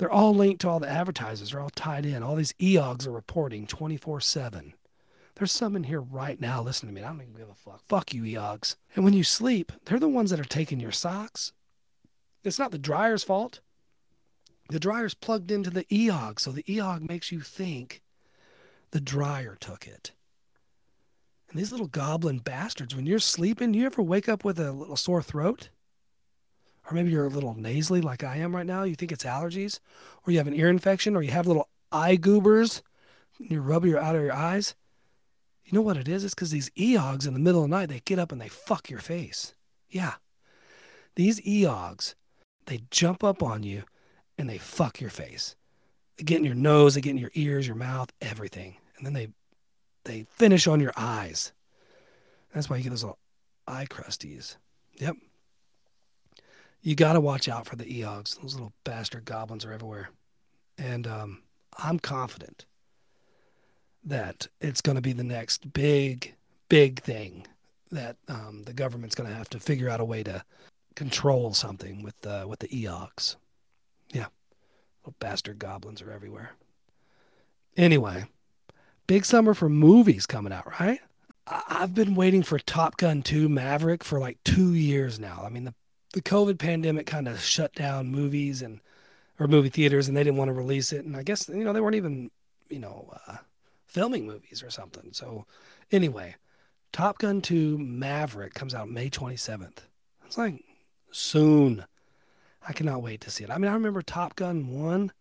They're 0.03 0.11
all 0.11 0.35
linked 0.35 0.59
to 0.59 0.67
all 0.67 0.81
the 0.81 0.89
advertisers. 0.89 1.51
They're 1.51 1.61
all 1.61 1.69
tied 1.69 2.05
in. 2.05 2.23
All 2.23 2.35
these 2.35 2.51
EOGs 2.59 3.07
are 3.07 3.11
reporting 3.13 3.65
24/7. 3.65 4.73
There's 5.35 5.53
some 5.53 5.77
in 5.77 5.85
here 5.85 6.01
right 6.01 6.41
now 6.41 6.61
Listen 6.61 6.89
to 6.89 6.93
me. 6.93 7.01
I 7.01 7.07
don't 7.07 7.21
even 7.21 7.35
give 7.35 7.47
a 7.47 7.53
fuck. 7.53 7.81
Fuck 7.87 8.13
you, 8.13 8.23
EOGs. 8.23 8.75
And 8.95 9.05
when 9.05 9.13
you 9.13 9.23
sleep, 9.23 9.71
they're 9.85 10.01
the 10.01 10.09
ones 10.09 10.29
that 10.31 10.41
are 10.41 10.43
taking 10.43 10.81
your 10.81 10.91
socks. 10.91 11.53
It's 12.43 12.59
not 12.59 12.71
the 12.71 12.77
dryer's 12.77 13.23
fault. 13.23 13.61
The 14.67 14.77
dryer's 14.77 15.13
plugged 15.13 15.51
into 15.51 15.69
the 15.69 15.85
EOG, 15.85 16.37
so 16.37 16.51
the 16.51 16.63
EOG 16.63 17.07
makes 17.07 17.31
you 17.31 17.39
think 17.39 18.03
the 18.91 18.99
dryer 18.99 19.55
took 19.55 19.87
it. 19.87 20.11
And 21.49 21.57
these 21.57 21.71
little 21.71 21.87
goblin 21.87 22.39
bastards, 22.39 22.93
when 22.93 23.05
you're 23.05 23.19
sleeping, 23.19 23.71
do 23.71 23.79
you 23.79 23.85
ever 23.85 24.03
wake 24.03 24.27
up 24.27 24.43
with 24.43 24.59
a 24.59 24.73
little 24.73 24.97
sore 24.97 25.23
throat? 25.23 25.69
Or 26.89 26.93
maybe 26.93 27.11
you're 27.11 27.25
a 27.25 27.29
little 27.29 27.55
nasally 27.55 28.01
like 28.01 28.23
I 28.23 28.37
am 28.37 28.55
right 28.55 28.65
now. 28.65 28.83
You 28.83 28.95
think 28.95 29.11
it's 29.11 29.23
allergies, 29.23 29.79
or 30.25 30.31
you 30.31 30.37
have 30.37 30.47
an 30.47 30.55
ear 30.55 30.69
infection, 30.69 31.15
or 31.15 31.21
you 31.21 31.31
have 31.31 31.47
little 31.47 31.69
eye 31.91 32.15
goobers, 32.15 32.81
and 33.39 33.49
you 33.51 33.61
rub 33.61 33.85
your 33.85 33.99
out 33.99 34.15
of 34.15 34.21
your 34.21 34.33
eyes. 34.33 34.75
You 35.65 35.73
know 35.73 35.81
what 35.81 35.97
it 35.97 36.07
is? 36.07 36.23
It's 36.23 36.33
because 36.33 36.51
these 36.51 36.69
EOGs 36.71 37.25
in 37.25 37.33
the 37.33 37.39
middle 37.39 37.63
of 37.63 37.69
the 37.69 37.75
night, 37.75 37.89
they 37.89 38.01
get 38.03 38.19
up 38.19 38.31
and 38.31 38.41
they 38.41 38.49
fuck 38.49 38.89
your 38.89 38.99
face. 38.99 39.53
Yeah. 39.89 40.15
These 41.15 41.39
EOGs, 41.41 42.15
they 42.65 42.81
jump 42.91 43.23
up 43.23 43.41
on 43.41 43.63
you 43.63 43.83
and 44.37 44.49
they 44.49 44.57
fuck 44.57 44.99
your 44.99 45.09
face. 45.09 45.55
They 46.17 46.23
get 46.23 46.39
in 46.39 46.45
your 46.45 46.55
nose, 46.55 46.95
they 46.95 47.01
get 47.01 47.11
in 47.11 47.17
your 47.17 47.31
ears, 47.33 47.65
your 47.65 47.75
mouth, 47.75 48.11
everything. 48.21 48.75
And 48.97 49.05
then 49.05 49.13
they 49.13 49.29
they 50.05 50.25
finish 50.31 50.67
on 50.67 50.81
your 50.81 50.93
eyes. 50.97 51.53
That's 52.53 52.69
why 52.69 52.77
you 52.77 52.83
get 52.83 52.89
those 52.89 53.03
little 53.03 53.19
eye 53.67 53.85
crusties. 53.85 54.57
Yep. 54.99 55.15
You 56.83 56.95
got 56.95 57.13
to 57.13 57.21
watch 57.21 57.47
out 57.47 57.65
for 57.65 57.77
the 57.77 57.85
EOGs. 57.85 58.41
Those 58.41 58.55
little 58.55 58.73
bastard 58.83 59.23
goblins 59.23 59.63
are 59.63 59.71
everywhere. 59.71 60.09
And 60.77 61.07
um, 61.07 61.43
I'm 61.77 61.97
confident 61.97 62.65
that 64.03 64.47
it's 64.59 64.81
going 64.81 64.97
to 64.97 65.01
be 65.01 65.13
the 65.13 65.23
next 65.23 65.71
big, 65.71 66.35
big 66.67 67.01
thing 67.01 67.47
that 67.91 68.17
um, 68.27 68.63
the 68.65 68.73
government's 68.73 69.15
going 69.15 69.29
to 69.29 69.35
have 69.35 69.49
to 69.49 69.61
figure 69.61 69.89
out 69.89 70.01
a 70.01 70.05
way 70.05 70.23
to 70.23 70.43
control 70.95 71.53
something 71.53 72.03
with 72.03 72.15
uh, 72.27 72.45
with 72.47 72.59
the 72.59 72.67
EOGs. 72.67 73.37
Yeah, 74.11 74.27
little 75.01 75.15
bastard 75.19 75.59
goblins 75.59 76.01
are 76.01 76.11
everywhere. 76.11 76.51
Anyway, 77.77 78.25
big 79.07 79.23
summer 79.25 79.53
for 79.53 79.69
movies 79.69 80.25
coming 80.25 80.51
out, 80.51 80.79
right? 80.79 80.99
I've 81.47 81.93
been 81.93 82.15
waiting 82.15 82.43
for 82.43 82.57
Top 82.59 82.97
Gun 82.97 83.21
2 83.21 83.49
Maverick 83.49 84.03
for 84.03 84.19
like 84.19 84.37
two 84.43 84.73
years 84.73 85.19
now. 85.19 85.43
I 85.45 85.49
mean, 85.49 85.65
the 85.65 85.73
the 86.13 86.21
COVID 86.21 86.57
pandemic 86.57 87.05
kind 87.05 87.27
of 87.27 87.41
shut 87.41 87.73
down 87.73 88.07
movies 88.07 88.61
and 88.61 88.79
or 89.39 89.47
movie 89.47 89.69
theaters, 89.69 90.07
and 90.07 90.15
they 90.15 90.23
didn't 90.23 90.37
want 90.37 90.49
to 90.49 90.53
release 90.53 90.93
it. 90.93 91.05
And 91.05 91.17
I 91.17 91.23
guess 91.23 91.49
you 91.49 91.63
know 91.63 91.73
they 91.73 91.81
weren't 91.81 91.95
even 91.95 92.31
you 92.69 92.79
know 92.79 93.11
uh, 93.27 93.37
filming 93.87 94.25
movies 94.25 94.63
or 94.63 94.69
something. 94.69 95.09
So, 95.11 95.45
anyway, 95.91 96.35
Top 96.91 97.17
Gun 97.17 97.41
2 97.41 97.77
Maverick 97.77 98.53
comes 98.53 98.73
out 98.73 98.89
May 98.89 99.09
27th. 99.09 99.79
It's 100.25 100.37
like 100.37 100.63
soon. 101.11 101.85
I 102.67 102.73
cannot 102.73 103.01
wait 103.01 103.21
to 103.21 103.29
see 103.31 103.43
it. 103.43 103.49
I 103.49 103.57
mean, 103.57 103.69
I 103.69 103.73
remember 103.73 104.01
Top 104.01 104.35
Gun 104.35 104.67
1. 104.69 105.11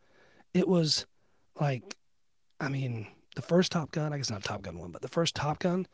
It 0.55 0.69
was 0.69 1.07
like, 1.61 1.97
I 2.61 2.69
mean, 2.69 3.09
the 3.35 3.43
first 3.43 3.73
Top 3.73 3.91
Gun, 3.91 4.13
I 4.13 4.19
guess 4.19 4.31
not 4.31 4.45
Top 4.45 4.63
Gun 4.63 4.79
1, 4.79 4.91
but 4.91 5.03
the 5.03 5.09
first 5.09 5.35
Top 5.35 5.59
Gun 5.59 5.87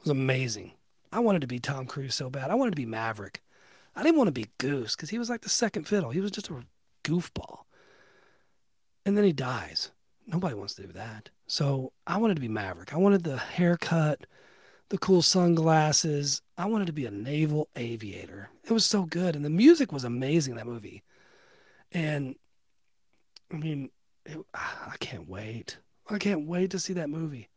was 0.00 0.08
amazing. 0.08 0.72
I 1.12 1.20
wanted 1.20 1.42
to 1.42 1.46
be 1.46 1.58
Tom 1.58 1.86
Cruise 1.86 2.14
so 2.14 2.30
bad. 2.30 2.50
I 2.50 2.54
wanted 2.54 2.70
to 2.70 2.76
be 2.76 2.86
Maverick. 2.86 3.42
I 3.96 4.02
didn't 4.02 4.18
want 4.18 4.28
to 4.28 4.32
be 4.32 4.48
Goose 4.58 4.96
because 4.96 5.10
he 5.10 5.18
was 5.18 5.30
like 5.30 5.42
the 5.42 5.48
second 5.48 5.86
fiddle. 5.86 6.10
He 6.10 6.20
was 6.20 6.30
just 6.30 6.50
a 6.50 6.64
goofball. 7.04 7.60
And 9.06 9.16
then 9.16 9.24
he 9.24 9.32
dies. 9.32 9.90
Nobody 10.26 10.54
wants 10.54 10.74
to 10.74 10.82
do 10.82 10.92
that. 10.92 11.30
So 11.46 11.92
I 12.06 12.16
wanted 12.16 12.34
to 12.36 12.40
be 12.40 12.48
Maverick. 12.48 12.94
I 12.94 12.96
wanted 12.96 13.22
the 13.22 13.36
haircut, 13.36 14.26
the 14.88 14.98
cool 14.98 15.22
sunglasses. 15.22 16.40
I 16.56 16.66
wanted 16.66 16.86
to 16.86 16.92
be 16.92 17.06
a 17.06 17.10
naval 17.10 17.68
aviator. 17.76 18.48
It 18.64 18.72
was 18.72 18.86
so 18.86 19.02
good. 19.04 19.36
And 19.36 19.44
the 19.44 19.50
music 19.50 19.92
was 19.92 20.04
amazing 20.04 20.52
in 20.52 20.56
that 20.56 20.66
movie. 20.66 21.02
And 21.92 22.34
I 23.52 23.56
mean, 23.56 23.90
it, 24.24 24.38
I 24.54 24.96
can't 25.00 25.28
wait. 25.28 25.78
I 26.08 26.18
can't 26.18 26.46
wait 26.46 26.70
to 26.70 26.78
see 26.78 26.94
that 26.94 27.10
movie. 27.10 27.48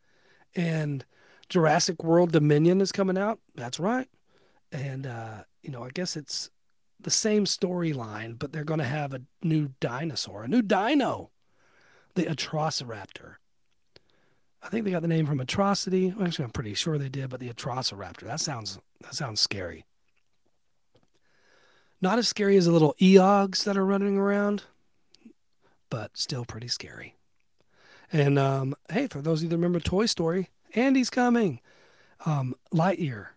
And 0.55 1.05
Jurassic 1.49 2.03
World 2.03 2.31
Dominion 2.31 2.81
is 2.81 2.91
coming 2.91 3.17
out. 3.17 3.39
That's 3.55 3.79
right. 3.79 4.09
And, 4.71 5.07
uh, 5.07 5.43
you 5.67 5.73
know, 5.73 5.83
I 5.83 5.89
guess 5.89 6.15
it's 6.15 6.49
the 6.99 7.11
same 7.11 7.43
storyline, 7.43 8.39
but 8.39 8.53
they're 8.53 8.63
going 8.63 8.79
to 8.79 8.85
have 8.85 9.13
a 9.13 9.21
new 9.43 9.71
dinosaur, 9.81 10.43
a 10.43 10.47
new 10.47 10.61
dino 10.61 11.29
the 12.15 12.23
Atrociraptor. 12.23 13.35
I 14.63 14.69
think 14.69 14.85
they 14.85 14.91
got 14.91 15.03
the 15.03 15.07
name 15.07 15.27
from 15.27 15.39
Atrocity. 15.39 16.15
Actually, 16.19 16.45
I'm 16.45 16.51
pretty 16.51 16.73
sure 16.73 16.97
they 16.97 17.09
did, 17.09 17.29
but 17.29 17.39
the 17.39 17.49
Atrociraptor. 17.49 18.21
That 18.21 18.39
sounds 18.39 18.79
that 19.01 19.13
sounds 19.13 19.39
scary. 19.39 19.85
Not 22.01 22.17
as 22.17 22.27
scary 22.27 22.57
as 22.57 22.65
the 22.65 22.71
little 22.71 22.95
Eogs 22.99 23.63
that 23.65 23.77
are 23.77 23.85
running 23.85 24.17
around, 24.17 24.63
but 25.89 26.17
still 26.17 26.45
pretty 26.45 26.67
scary. 26.67 27.15
And 28.11 28.39
um, 28.39 28.73
hey, 28.89 29.07
for 29.07 29.21
those 29.21 29.39
of 29.39 29.43
you 29.43 29.49
that 29.49 29.57
remember 29.57 29.79
Toy 29.79 30.07
Story, 30.07 30.49
Andy's 30.73 31.09
coming. 31.11 31.59
Um, 32.25 32.55
Lightyear 32.73 33.27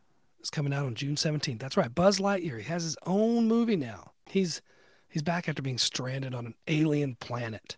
is 0.42 0.50
coming 0.50 0.72
out 0.72 0.86
on 0.86 0.94
June 0.94 1.16
17th. 1.16 1.58
That's 1.58 1.76
right, 1.76 1.94
Buzz 1.94 2.18
Lightyear. 2.18 2.58
He 2.58 2.64
has 2.64 2.82
his 2.82 2.96
own 3.06 3.48
movie 3.48 3.76
now. 3.76 4.12
He's 4.26 4.62
he's 5.08 5.22
back 5.22 5.48
after 5.48 5.62
being 5.62 5.78
stranded 5.78 6.34
on 6.34 6.46
an 6.46 6.54
alien 6.68 7.16
planet. 7.16 7.76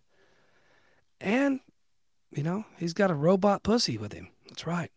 And, 1.20 1.61
you 2.31 2.42
know, 2.42 2.64
he's 2.79 2.94
got 2.94 3.11
a 3.11 3.14
robot 3.14 3.62
pussy 3.62 3.96
with 3.96 4.12
him. 4.12 4.29
That's 4.48 4.66
right. 4.66 4.90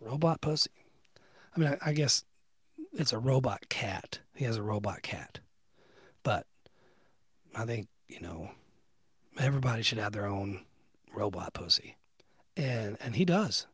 Robot 0.00 0.40
pussy. 0.40 0.70
I 1.54 1.60
mean, 1.60 1.68
I, 1.70 1.90
I 1.90 1.92
guess 1.92 2.24
it's 2.92 3.12
a 3.12 3.18
robot 3.18 3.68
cat. 3.68 4.20
He 4.34 4.44
has 4.44 4.56
a 4.56 4.62
robot 4.62 5.02
cat. 5.02 5.40
But 6.22 6.46
I 7.54 7.64
think, 7.64 7.88
you 8.08 8.20
know, 8.20 8.50
everybody 9.38 9.82
should 9.82 9.98
have 9.98 10.12
their 10.12 10.26
own 10.26 10.64
robot 11.14 11.52
pussy. 11.52 11.96
And 12.56 12.96
and 13.00 13.16
he 13.16 13.24
does. 13.24 13.66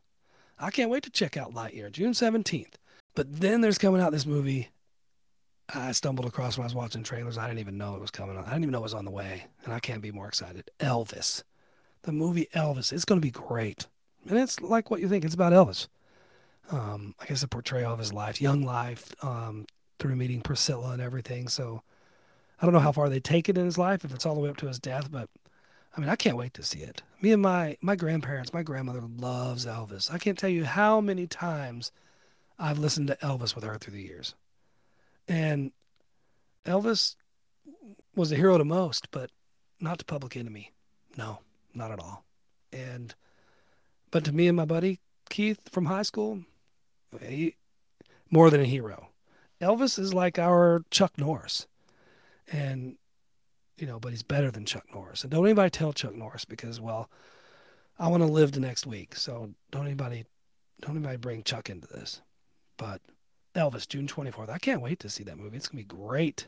I 0.59 0.71
can't 0.71 0.89
wait 0.89 1.03
to 1.03 1.09
check 1.09 1.37
out 1.37 1.53
Lightyear, 1.53 1.91
June 1.91 2.11
17th. 2.11 2.73
But 3.15 3.39
then 3.39 3.61
there's 3.61 3.77
coming 3.77 4.01
out 4.01 4.11
this 4.11 4.25
movie 4.25 4.69
I 5.73 5.91
stumbled 5.91 6.27
across 6.27 6.57
when 6.57 6.63
I 6.63 6.65
was 6.65 6.75
watching 6.75 7.03
trailers. 7.03 7.37
I 7.37 7.47
didn't 7.47 7.59
even 7.59 7.77
know 7.77 7.95
it 7.95 8.01
was 8.01 8.11
coming 8.11 8.37
on. 8.37 8.43
I 8.45 8.49
didn't 8.49 8.63
even 8.63 8.71
know 8.71 8.79
it 8.79 8.83
was 8.83 8.93
on 8.93 9.05
the 9.05 9.11
way. 9.11 9.45
And 9.63 9.73
I 9.73 9.79
can't 9.79 10.01
be 10.01 10.11
more 10.11 10.27
excited. 10.27 10.69
Elvis. 10.79 11.43
The 12.03 12.11
movie 12.11 12.47
Elvis. 12.55 12.91
It's 12.91 13.05
going 13.05 13.21
to 13.21 13.25
be 13.25 13.31
great. 13.31 13.87
And 14.27 14.37
it's 14.37 14.59
like 14.61 14.89
what 14.89 14.99
you 14.99 15.07
think. 15.07 15.25
It's 15.25 15.33
about 15.33 15.53
Elvis. 15.53 15.87
Um, 16.71 17.15
I 17.19 17.25
guess 17.25 17.43
a 17.43 17.47
portrayal 17.47 17.93
of 17.93 17.99
his 17.99 18.13
life, 18.13 18.41
young 18.41 18.63
life, 18.63 19.13
um, 19.23 19.65
through 19.99 20.15
meeting 20.15 20.41
Priscilla 20.41 20.91
and 20.91 21.01
everything. 21.01 21.47
So 21.47 21.81
I 22.61 22.65
don't 22.65 22.73
know 22.73 22.79
how 22.79 22.91
far 22.91 23.09
they 23.09 23.19
take 23.19 23.49
it 23.49 23.57
in 23.57 23.65
his 23.65 23.77
life, 23.77 24.03
if 24.03 24.13
it's 24.13 24.25
all 24.25 24.35
the 24.35 24.41
way 24.41 24.49
up 24.49 24.57
to 24.57 24.67
his 24.67 24.79
death, 24.79 25.11
but 25.11 25.29
I 25.95 25.99
mean, 25.99 26.09
I 26.09 26.15
can't 26.15 26.37
wait 26.37 26.53
to 26.53 26.63
see 26.63 26.79
it. 26.79 27.01
Me 27.21 27.31
and 27.31 27.41
my, 27.41 27.77
my 27.81 27.95
grandparents, 27.95 28.53
my 28.53 28.63
grandmother 28.63 29.01
loves 29.01 29.65
Elvis. 29.65 30.11
I 30.13 30.17
can't 30.17 30.37
tell 30.37 30.49
you 30.49 30.65
how 30.65 31.01
many 31.01 31.27
times 31.27 31.91
I've 32.57 32.79
listened 32.79 33.07
to 33.07 33.17
Elvis 33.17 33.55
with 33.55 33.63
her 33.63 33.77
through 33.77 33.93
the 33.93 34.03
years. 34.03 34.35
And 35.27 35.71
Elvis 36.65 37.15
was 38.15 38.31
a 38.31 38.35
hero 38.35 38.57
to 38.57 38.65
most, 38.65 39.11
but 39.11 39.31
not 39.79 39.99
to 39.99 40.05
Public 40.05 40.35
Enemy. 40.35 40.71
No, 41.17 41.39
not 41.73 41.91
at 41.91 41.99
all. 41.99 42.25
And 42.71 43.15
but 44.11 44.23
to 44.25 44.31
me 44.31 44.47
and 44.47 44.57
my 44.57 44.65
buddy 44.65 44.99
Keith 45.29 45.69
from 45.71 45.85
high 45.85 46.01
school, 46.01 46.41
he 47.21 47.55
more 48.29 48.49
than 48.49 48.61
a 48.61 48.65
hero. 48.65 49.09
Elvis 49.61 49.99
is 49.99 50.13
like 50.13 50.39
our 50.39 50.83
Chuck 50.89 51.17
Norris. 51.17 51.67
And 52.51 52.97
you 53.79 53.87
know, 53.87 53.99
but 53.99 54.11
he's 54.11 54.23
better 54.23 54.51
than 54.51 54.65
Chuck 54.65 54.85
Norris. 54.93 55.23
And 55.23 55.31
don't 55.31 55.45
anybody 55.45 55.69
tell 55.69 55.93
Chuck 55.93 56.15
Norris 56.15 56.45
because, 56.45 56.79
well, 56.79 57.09
I 57.97 58.07
want 58.07 58.23
to 58.23 58.27
live 58.27 58.51
the 58.51 58.59
next 58.59 58.85
week. 58.85 59.15
So 59.15 59.51
don't 59.71 59.85
anybody, 59.85 60.25
don't 60.81 60.95
anybody 60.95 61.17
bring 61.17 61.43
Chuck 61.43 61.69
into 61.69 61.87
this. 61.87 62.21
But 62.77 63.01
Elvis, 63.55 63.87
June 63.87 64.07
24th. 64.07 64.49
I 64.49 64.57
can't 64.57 64.81
wait 64.81 64.99
to 64.99 65.09
see 65.09 65.23
that 65.23 65.37
movie. 65.37 65.57
It's 65.57 65.67
gonna 65.67 65.81
be 65.81 65.83
great. 65.83 66.47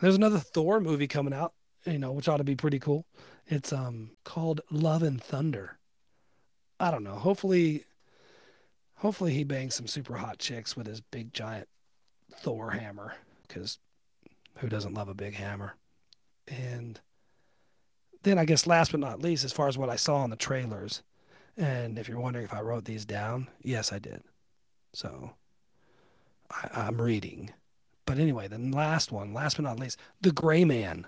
There's 0.00 0.14
another 0.14 0.38
Thor 0.38 0.80
movie 0.80 1.08
coming 1.08 1.34
out, 1.34 1.52
you 1.84 1.98
know, 1.98 2.12
which 2.12 2.28
ought 2.28 2.36
to 2.38 2.44
be 2.44 2.56
pretty 2.56 2.78
cool. 2.78 3.04
It's 3.46 3.72
um 3.72 4.12
called 4.24 4.60
Love 4.70 5.02
and 5.02 5.22
Thunder. 5.22 5.78
I 6.80 6.90
don't 6.90 7.04
know. 7.04 7.16
Hopefully, 7.16 7.84
hopefully 8.96 9.34
he 9.34 9.44
bangs 9.44 9.74
some 9.74 9.88
super 9.88 10.16
hot 10.16 10.38
chicks 10.38 10.76
with 10.76 10.86
his 10.86 11.00
big 11.00 11.32
giant 11.32 11.68
Thor 12.32 12.70
hammer, 12.70 13.14
because 13.46 13.78
who 14.56 14.68
doesn't 14.68 14.94
love 14.94 15.08
a 15.08 15.14
big 15.14 15.34
hammer? 15.34 15.74
And 16.48 17.00
then 18.22 18.38
I 18.38 18.44
guess 18.44 18.66
last 18.66 18.90
but 18.90 19.00
not 19.00 19.22
least, 19.22 19.44
as 19.44 19.52
far 19.52 19.68
as 19.68 19.78
what 19.78 19.90
I 19.90 19.96
saw 19.96 20.24
in 20.24 20.30
the 20.30 20.36
trailers, 20.36 21.02
and 21.56 21.98
if 21.98 22.08
you're 22.08 22.20
wondering 22.20 22.44
if 22.44 22.54
I 22.54 22.60
wrote 22.60 22.84
these 22.84 23.04
down, 23.04 23.48
yes, 23.62 23.92
I 23.92 23.98
did. 23.98 24.22
So 24.92 25.32
I, 26.50 26.68
I'm 26.86 27.00
reading. 27.00 27.50
But 28.06 28.18
anyway, 28.18 28.48
the 28.48 28.58
last 28.58 29.12
one, 29.12 29.34
last 29.34 29.56
but 29.56 29.64
not 29.64 29.78
least, 29.78 29.98
The 30.20 30.32
Gray 30.32 30.64
Man. 30.64 31.06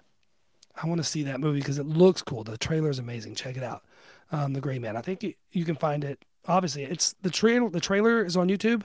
I 0.80 0.86
want 0.86 0.98
to 0.98 1.04
see 1.04 1.22
that 1.24 1.40
movie 1.40 1.60
because 1.60 1.78
it 1.78 1.86
looks 1.86 2.22
cool. 2.22 2.44
The 2.44 2.56
trailer 2.56 2.90
is 2.90 2.98
amazing. 2.98 3.34
Check 3.34 3.56
it 3.56 3.62
out. 3.62 3.84
Um, 4.32 4.52
the 4.52 4.60
Gray 4.60 4.78
Man. 4.78 4.96
I 4.96 5.00
think 5.00 5.22
you, 5.22 5.34
you 5.50 5.64
can 5.64 5.76
find 5.76 6.04
it. 6.04 6.24
Obviously, 6.46 6.84
it's 6.84 7.14
the 7.22 7.30
trailer. 7.30 7.68
The 7.68 7.80
trailer 7.80 8.24
is 8.24 8.36
on 8.36 8.48
YouTube, 8.48 8.82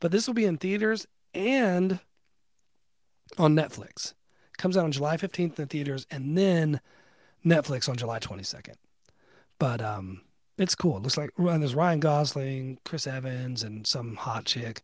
but 0.00 0.12
this 0.12 0.26
will 0.26 0.34
be 0.34 0.44
in 0.44 0.56
theaters 0.56 1.06
and 1.34 2.00
on 3.38 3.54
Netflix. 3.54 4.14
Comes 4.62 4.76
out 4.76 4.84
on 4.84 4.92
July 4.92 5.16
15th 5.16 5.40
in 5.40 5.54
the 5.56 5.66
theaters, 5.66 6.06
and 6.08 6.38
then 6.38 6.80
Netflix 7.44 7.88
on 7.88 7.96
July 7.96 8.20
22nd. 8.20 8.76
But 9.58 9.82
um, 9.82 10.20
it's 10.56 10.76
cool. 10.76 10.98
It 10.98 11.02
looks 11.02 11.16
like 11.16 11.30
there's 11.36 11.74
Ryan 11.74 11.98
Gosling, 11.98 12.78
Chris 12.84 13.08
Evans, 13.08 13.64
and 13.64 13.84
some 13.84 14.14
hot 14.14 14.44
chick. 14.44 14.82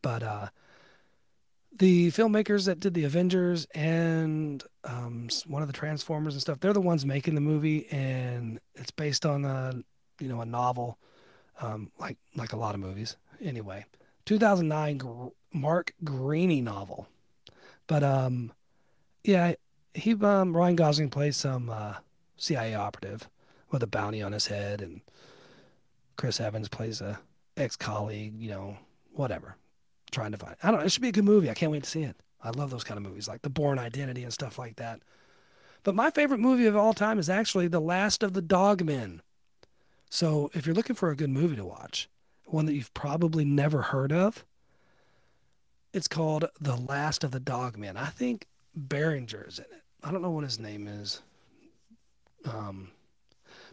But 0.00 0.22
uh, 0.22 0.48
the 1.76 2.08
filmmakers 2.12 2.64
that 2.64 2.80
did 2.80 2.94
the 2.94 3.04
Avengers 3.04 3.66
and 3.74 4.64
um, 4.84 5.28
one 5.46 5.60
of 5.60 5.68
the 5.68 5.74
Transformers 5.74 6.32
and 6.32 6.40
stuff, 6.40 6.58
they're 6.60 6.72
the 6.72 6.80
ones 6.80 7.04
making 7.04 7.34
the 7.34 7.42
movie, 7.42 7.88
and 7.90 8.58
it's 8.74 8.90
based 8.90 9.26
on 9.26 9.44
a 9.44 9.74
you 10.18 10.28
know 10.28 10.40
a 10.40 10.46
novel, 10.46 10.96
um, 11.60 11.92
like 11.98 12.16
like 12.36 12.54
a 12.54 12.56
lot 12.56 12.74
of 12.74 12.80
movies. 12.80 13.18
Anyway, 13.42 13.84
2009 14.24 15.30
Mark 15.52 15.92
Greaney 16.02 16.62
novel, 16.62 17.06
but 17.86 18.02
um, 18.02 18.52
yeah, 19.24 19.54
he 19.94 20.14
um 20.14 20.56
Ryan 20.56 20.76
Gosling 20.76 21.10
plays 21.10 21.36
some 21.36 21.70
uh, 21.70 21.94
CIA 22.36 22.74
operative 22.74 23.28
with 23.70 23.82
a 23.82 23.86
bounty 23.86 24.22
on 24.22 24.32
his 24.32 24.46
head, 24.46 24.80
and 24.80 25.00
Chris 26.16 26.40
Evans 26.40 26.68
plays 26.68 27.00
a 27.00 27.20
ex 27.56 27.76
colleague, 27.76 28.34
you 28.38 28.50
know, 28.50 28.76
whatever 29.12 29.56
trying 30.10 30.32
to 30.32 30.38
find. 30.38 30.56
I 30.62 30.70
don't 30.70 30.80
know. 30.80 30.86
It 30.86 30.92
should 30.92 31.02
be 31.02 31.08
a 31.08 31.12
good 31.12 31.24
movie. 31.24 31.50
I 31.50 31.54
can't 31.54 31.72
wait 31.72 31.84
to 31.84 31.90
see 31.90 32.02
it. 32.02 32.16
I 32.42 32.50
love 32.50 32.70
those 32.70 32.84
kind 32.84 32.98
of 32.98 33.04
movies, 33.04 33.28
like 33.28 33.42
The 33.42 33.50
Bourne 33.50 33.78
Identity 33.78 34.22
and 34.22 34.32
stuff 34.32 34.58
like 34.58 34.76
that. 34.76 35.00
But 35.82 35.94
my 35.94 36.10
favorite 36.10 36.40
movie 36.40 36.66
of 36.66 36.76
all 36.76 36.94
time 36.94 37.18
is 37.18 37.30
actually 37.30 37.68
The 37.68 37.80
Last 37.80 38.22
of 38.22 38.32
the 38.32 38.42
Dogmen. 38.42 39.20
So 40.08 40.50
if 40.54 40.66
you're 40.66 40.74
looking 40.74 40.96
for 40.96 41.10
a 41.10 41.16
good 41.16 41.30
movie 41.30 41.56
to 41.56 41.64
watch, 41.64 42.08
one 42.46 42.66
that 42.66 42.74
you've 42.74 42.92
probably 42.94 43.44
never 43.44 43.82
heard 43.82 44.12
of, 44.12 44.44
it's 45.92 46.08
called 46.08 46.46
The 46.60 46.76
Last 46.76 47.24
of 47.24 47.30
the 47.30 47.40
Dogmen. 47.40 47.96
I 47.96 48.06
think 48.06 48.46
Berenger's 48.78 49.58
in 49.58 49.64
it. 49.64 49.82
I 50.02 50.10
don't 50.10 50.22
know 50.22 50.30
what 50.30 50.44
his 50.44 50.58
name 50.58 50.88
is. 50.88 51.22
Um, 52.44 52.90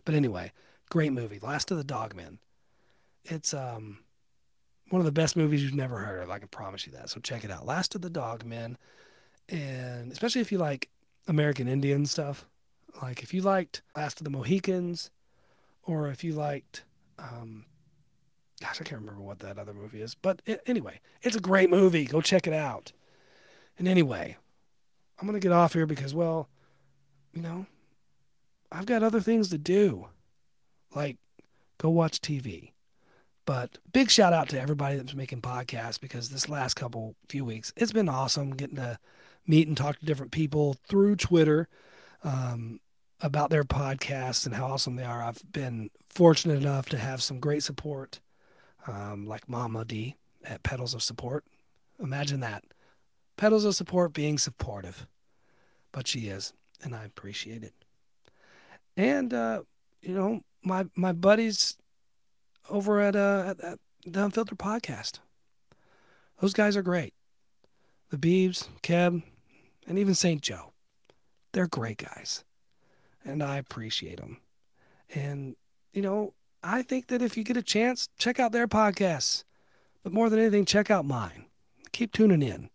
but 0.05 0.15
anyway, 0.15 0.51
great 0.89 1.13
movie, 1.13 1.39
Last 1.39 1.71
of 1.71 1.77
the 1.77 1.83
Dogmen. 1.83 2.39
It's 3.25 3.53
um 3.53 3.99
one 4.89 5.01
of 5.01 5.05
the 5.05 5.11
best 5.11 5.35
movies 5.35 5.63
you've 5.63 5.73
never 5.73 5.99
heard 5.99 6.23
of. 6.23 6.29
I 6.29 6.39
can 6.39 6.47
promise 6.47 6.85
you 6.85 6.93
that. 6.93 7.09
So 7.09 7.19
check 7.19 7.43
it 7.43 7.51
out. 7.51 7.65
Last 7.65 7.93
of 7.95 8.01
the 8.01 8.09
Dogmen, 8.09 8.75
and 9.49 10.11
especially 10.11 10.41
if 10.41 10.51
you 10.51 10.57
like 10.57 10.89
American 11.27 11.67
Indian 11.67 12.05
stuff, 12.05 12.45
like 13.01 13.21
if 13.21 13.33
you 13.33 13.41
liked 13.41 13.81
Last 13.95 14.19
of 14.19 14.23
the 14.23 14.29
Mohicans, 14.29 15.11
or 15.83 16.09
if 16.09 16.23
you 16.23 16.33
liked, 16.33 16.83
um, 17.19 17.65
gosh, 18.61 18.81
I 18.81 18.83
can't 18.83 19.01
remember 19.01 19.21
what 19.21 19.39
that 19.39 19.57
other 19.57 19.73
movie 19.73 20.01
is. 20.01 20.15
But 20.15 20.41
it, 20.45 20.61
anyway, 20.65 20.99
it's 21.21 21.35
a 21.35 21.41
great 21.41 21.69
movie. 21.69 22.05
Go 22.05 22.21
check 22.21 22.47
it 22.47 22.53
out. 22.53 22.91
And 23.77 23.87
anyway, 23.87 24.37
I'm 25.19 25.27
gonna 25.27 25.39
get 25.39 25.51
off 25.51 25.73
here 25.73 25.85
because, 25.85 26.13
well, 26.13 26.49
you 27.33 27.41
know, 27.41 27.65
I've 28.71 28.85
got 28.85 29.03
other 29.03 29.21
things 29.21 29.49
to 29.49 29.57
do, 29.57 30.07
like 30.93 31.17
go 31.77 31.89
watch 31.89 32.21
TV 32.21 32.71
but 33.47 33.77
big 33.93 34.11
shout 34.11 34.33
out 34.33 34.49
to 34.49 34.59
everybody 34.59 34.97
that's 34.97 35.15
making 35.15 35.41
podcasts 35.41 35.99
because 35.99 36.29
this 36.29 36.49
last 36.49 36.73
couple 36.73 37.15
few 37.29 37.45
weeks, 37.45 37.71
it's 37.77 37.93
been 37.93 38.09
awesome 38.09 38.51
getting 38.51 38.75
to 38.75 38.99
meet 39.47 39.69
and 39.69 39.77
talk 39.77 39.97
to 39.97 40.05
different 40.05 40.33
people 40.33 40.75
through 40.89 41.15
Twitter 41.15 41.69
um, 42.25 42.81
about 43.21 43.49
their 43.49 43.63
podcasts 43.63 44.45
and 44.45 44.53
how 44.53 44.65
awesome 44.65 44.97
they 44.97 45.05
are. 45.05 45.23
I've 45.23 45.41
been 45.49 45.89
fortunate 46.09 46.57
enough 46.57 46.89
to 46.89 46.97
have 46.97 47.23
some 47.23 47.39
great 47.39 47.63
support, 47.63 48.19
um, 48.85 49.25
like 49.25 49.47
Mama 49.47 49.85
D 49.85 50.17
at 50.43 50.63
Pedals 50.63 50.93
of 50.93 51.01
Support. 51.01 51.45
Imagine 52.01 52.41
that. 52.41 52.65
Pedals 53.37 53.65
of 53.65 53.75
Support 53.75 54.13
being 54.13 54.37
supportive. 54.37 55.07
But 55.91 56.07
she 56.07 56.27
is, 56.27 56.53
and 56.83 56.93
I 56.95 57.05
appreciate 57.05 57.63
it. 57.63 57.73
And, 58.95 59.33
uh, 59.33 59.61
you 60.01 60.13
know, 60.13 60.41
my, 60.63 60.85
my 60.95 61.13
buddies 61.13 61.77
over 62.69 62.99
at, 62.99 63.15
uh, 63.15 63.55
at, 63.57 63.63
at 63.63 63.79
the 64.05 64.25
Unfiltered 64.25 64.57
Podcast. 64.57 65.19
Those 66.39 66.53
guys 66.53 66.75
are 66.75 66.81
great. 66.81 67.13
The 68.09 68.17
Beebs, 68.17 68.67
Keb, 68.83 69.23
and 69.87 69.99
even 69.99 70.13
St. 70.13 70.41
Joe. 70.41 70.73
They're 71.53 71.67
great 71.67 71.97
guys. 71.97 72.43
And 73.23 73.41
I 73.41 73.57
appreciate 73.57 74.17
them. 74.17 74.37
And, 75.13 75.55
you 75.93 76.01
know, 76.01 76.33
I 76.63 76.81
think 76.81 77.07
that 77.07 77.21
if 77.21 77.37
you 77.37 77.43
get 77.43 77.57
a 77.57 77.63
chance, 77.63 78.09
check 78.17 78.39
out 78.39 78.51
their 78.51 78.67
podcasts. 78.67 79.43
But 80.03 80.13
more 80.13 80.29
than 80.29 80.39
anything, 80.39 80.65
check 80.65 80.91
out 80.91 81.05
mine. 81.05 81.45
Keep 81.91 82.13
tuning 82.13 82.41
in 82.41 82.69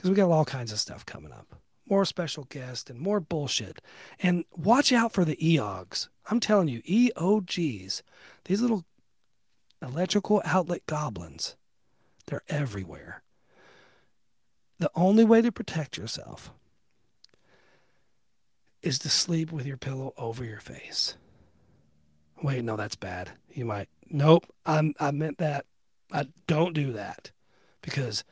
because 0.00 0.08
we 0.08 0.16
got 0.16 0.30
all 0.30 0.46
kinds 0.46 0.72
of 0.72 0.80
stuff 0.80 1.04
coming 1.04 1.30
up. 1.30 1.60
More 1.86 2.06
special 2.06 2.44
guests 2.44 2.88
and 2.88 2.98
more 2.98 3.20
bullshit. 3.20 3.82
And 4.18 4.46
watch 4.56 4.94
out 4.94 5.12
for 5.12 5.26
the 5.26 5.36
EOGs. 5.36 6.08
I'm 6.30 6.40
telling 6.40 6.68
you, 6.68 6.80
EOGs, 6.84 8.00
these 8.46 8.62
little 8.62 8.86
electrical 9.82 10.40
outlet 10.42 10.86
goblins. 10.86 11.54
They're 12.24 12.40
everywhere. 12.48 13.22
The 14.78 14.90
only 14.94 15.22
way 15.22 15.42
to 15.42 15.52
protect 15.52 15.98
yourself 15.98 16.50
is 18.80 18.98
to 19.00 19.10
sleep 19.10 19.52
with 19.52 19.66
your 19.66 19.76
pillow 19.76 20.14
over 20.16 20.46
your 20.46 20.60
face. 20.60 21.18
Wait, 22.42 22.64
no, 22.64 22.74
that's 22.74 22.96
bad. 22.96 23.32
You 23.50 23.66
might. 23.66 23.90
Nope, 24.08 24.46
I'm, 24.64 24.94
I 24.98 25.10
meant 25.10 25.36
that. 25.36 25.66
I 26.10 26.28
don't 26.46 26.72
do 26.72 26.94
that 26.94 27.32
because 27.82 28.24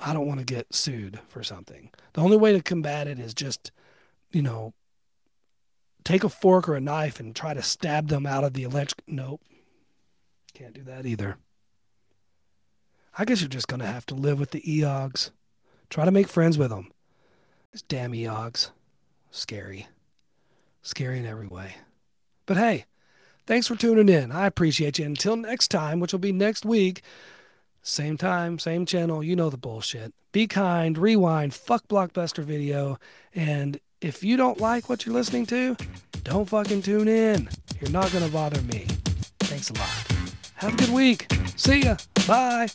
I 0.00 0.12
don't 0.12 0.26
want 0.26 0.40
to 0.40 0.46
get 0.46 0.74
sued 0.74 1.20
for 1.28 1.42
something. 1.42 1.90
The 2.14 2.20
only 2.20 2.36
way 2.36 2.52
to 2.52 2.62
combat 2.62 3.06
it 3.06 3.18
is 3.18 3.34
just, 3.34 3.70
you 4.32 4.42
know, 4.42 4.74
take 6.04 6.24
a 6.24 6.28
fork 6.28 6.68
or 6.68 6.74
a 6.74 6.80
knife 6.80 7.20
and 7.20 7.34
try 7.34 7.54
to 7.54 7.62
stab 7.62 8.08
them 8.08 8.26
out 8.26 8.44
of 8.44 8.54
the 8.54 8.62
electric. 8.62 9.02
Nope, 9.06 9.42
can't 10.54 10.74
do 10.74 10.82
that 10.82 11.06
either. 11.06 11.38
I 13.16 13.24
guess 13.24 13.40
you're 13.40 13.48
just 13.48 13.68
going 13.68 13.80
to 13.80 13.86
have 13.86 14.06
to 14.06 14.14
live 14.14 14.38
with 14.38 14.50
the 14.50 14.60
EOGs. 14.60 15.30
Try 15.88 16.04
to 16.04 16.10
make 16.10 16.28
friends 16.28 16.56
with 16.56 16.70
them. 16.70 16.90
These 17.72 17.82
damn 17.82 18.12
EOGs. 18.12 18.70
Scary. 19.30 19.88
Scary 20.82 21.18
in 21.18 21.26
every 21.26 21.46
way. 21.46 21.76
But 22.46 22.56
hey, 22.56 22.86
thanks 23.46 23.66
for 23.66 23.76
tuning 23.76 24.08
in. 24.08 24.32
I 24.32 24.46
appreciate 24.46 24.98
you. 24.98 25.06
Until 25.06 25.36
next 25.36 25.68
time, 25.68 26.00
which 26.00 26.12
will 26.12 26.20
be 26.20 26.32
next 26.32 26.64
week, 26.64 27.02
same 27.82 28.16
time, 28.16 28.58
same 28.58 28.86
channel. 28.86 29.22
You 29.22 29.36
know 29.36 29.50
the 29.50 29.56
bullshit. 29.56 30.12
Be 30.32 30.46
kind, 30.46 30.96
rewind, 30.96 31.54
fuck 31.54 31.86
Blockbuster 31.88 32.44
video. 32.44 32.98
And 33.34 33.80
if 34.00 34.22
you 34.22 34.36
don't 34.36 34.60
like 34.60 34.88
what 34.88 35.04
you're 35.04 35.14
listening 35.14 35.46
to, 35.46 35.76
don't 36.22 36.48
fucking 36.48 36.82
tune 36.82 37.08
in. 37.08 37.48
You're 37.80 37.90
not 37.90 38.12
going 38.12 38.24
to 38.24 38.32
bother 38.32 38.60
me. 38.62 38.86
Thanks 39.40 39.70
a 39.70 39.74
lot. 39.74 39.90
Have 40.56 40.74
a 40.74 40.76
good 40.76 40.90
week. 40.90 41.26
See 41.56 41.82
ya. 41.82 41.96
Bye. 42.26 42.68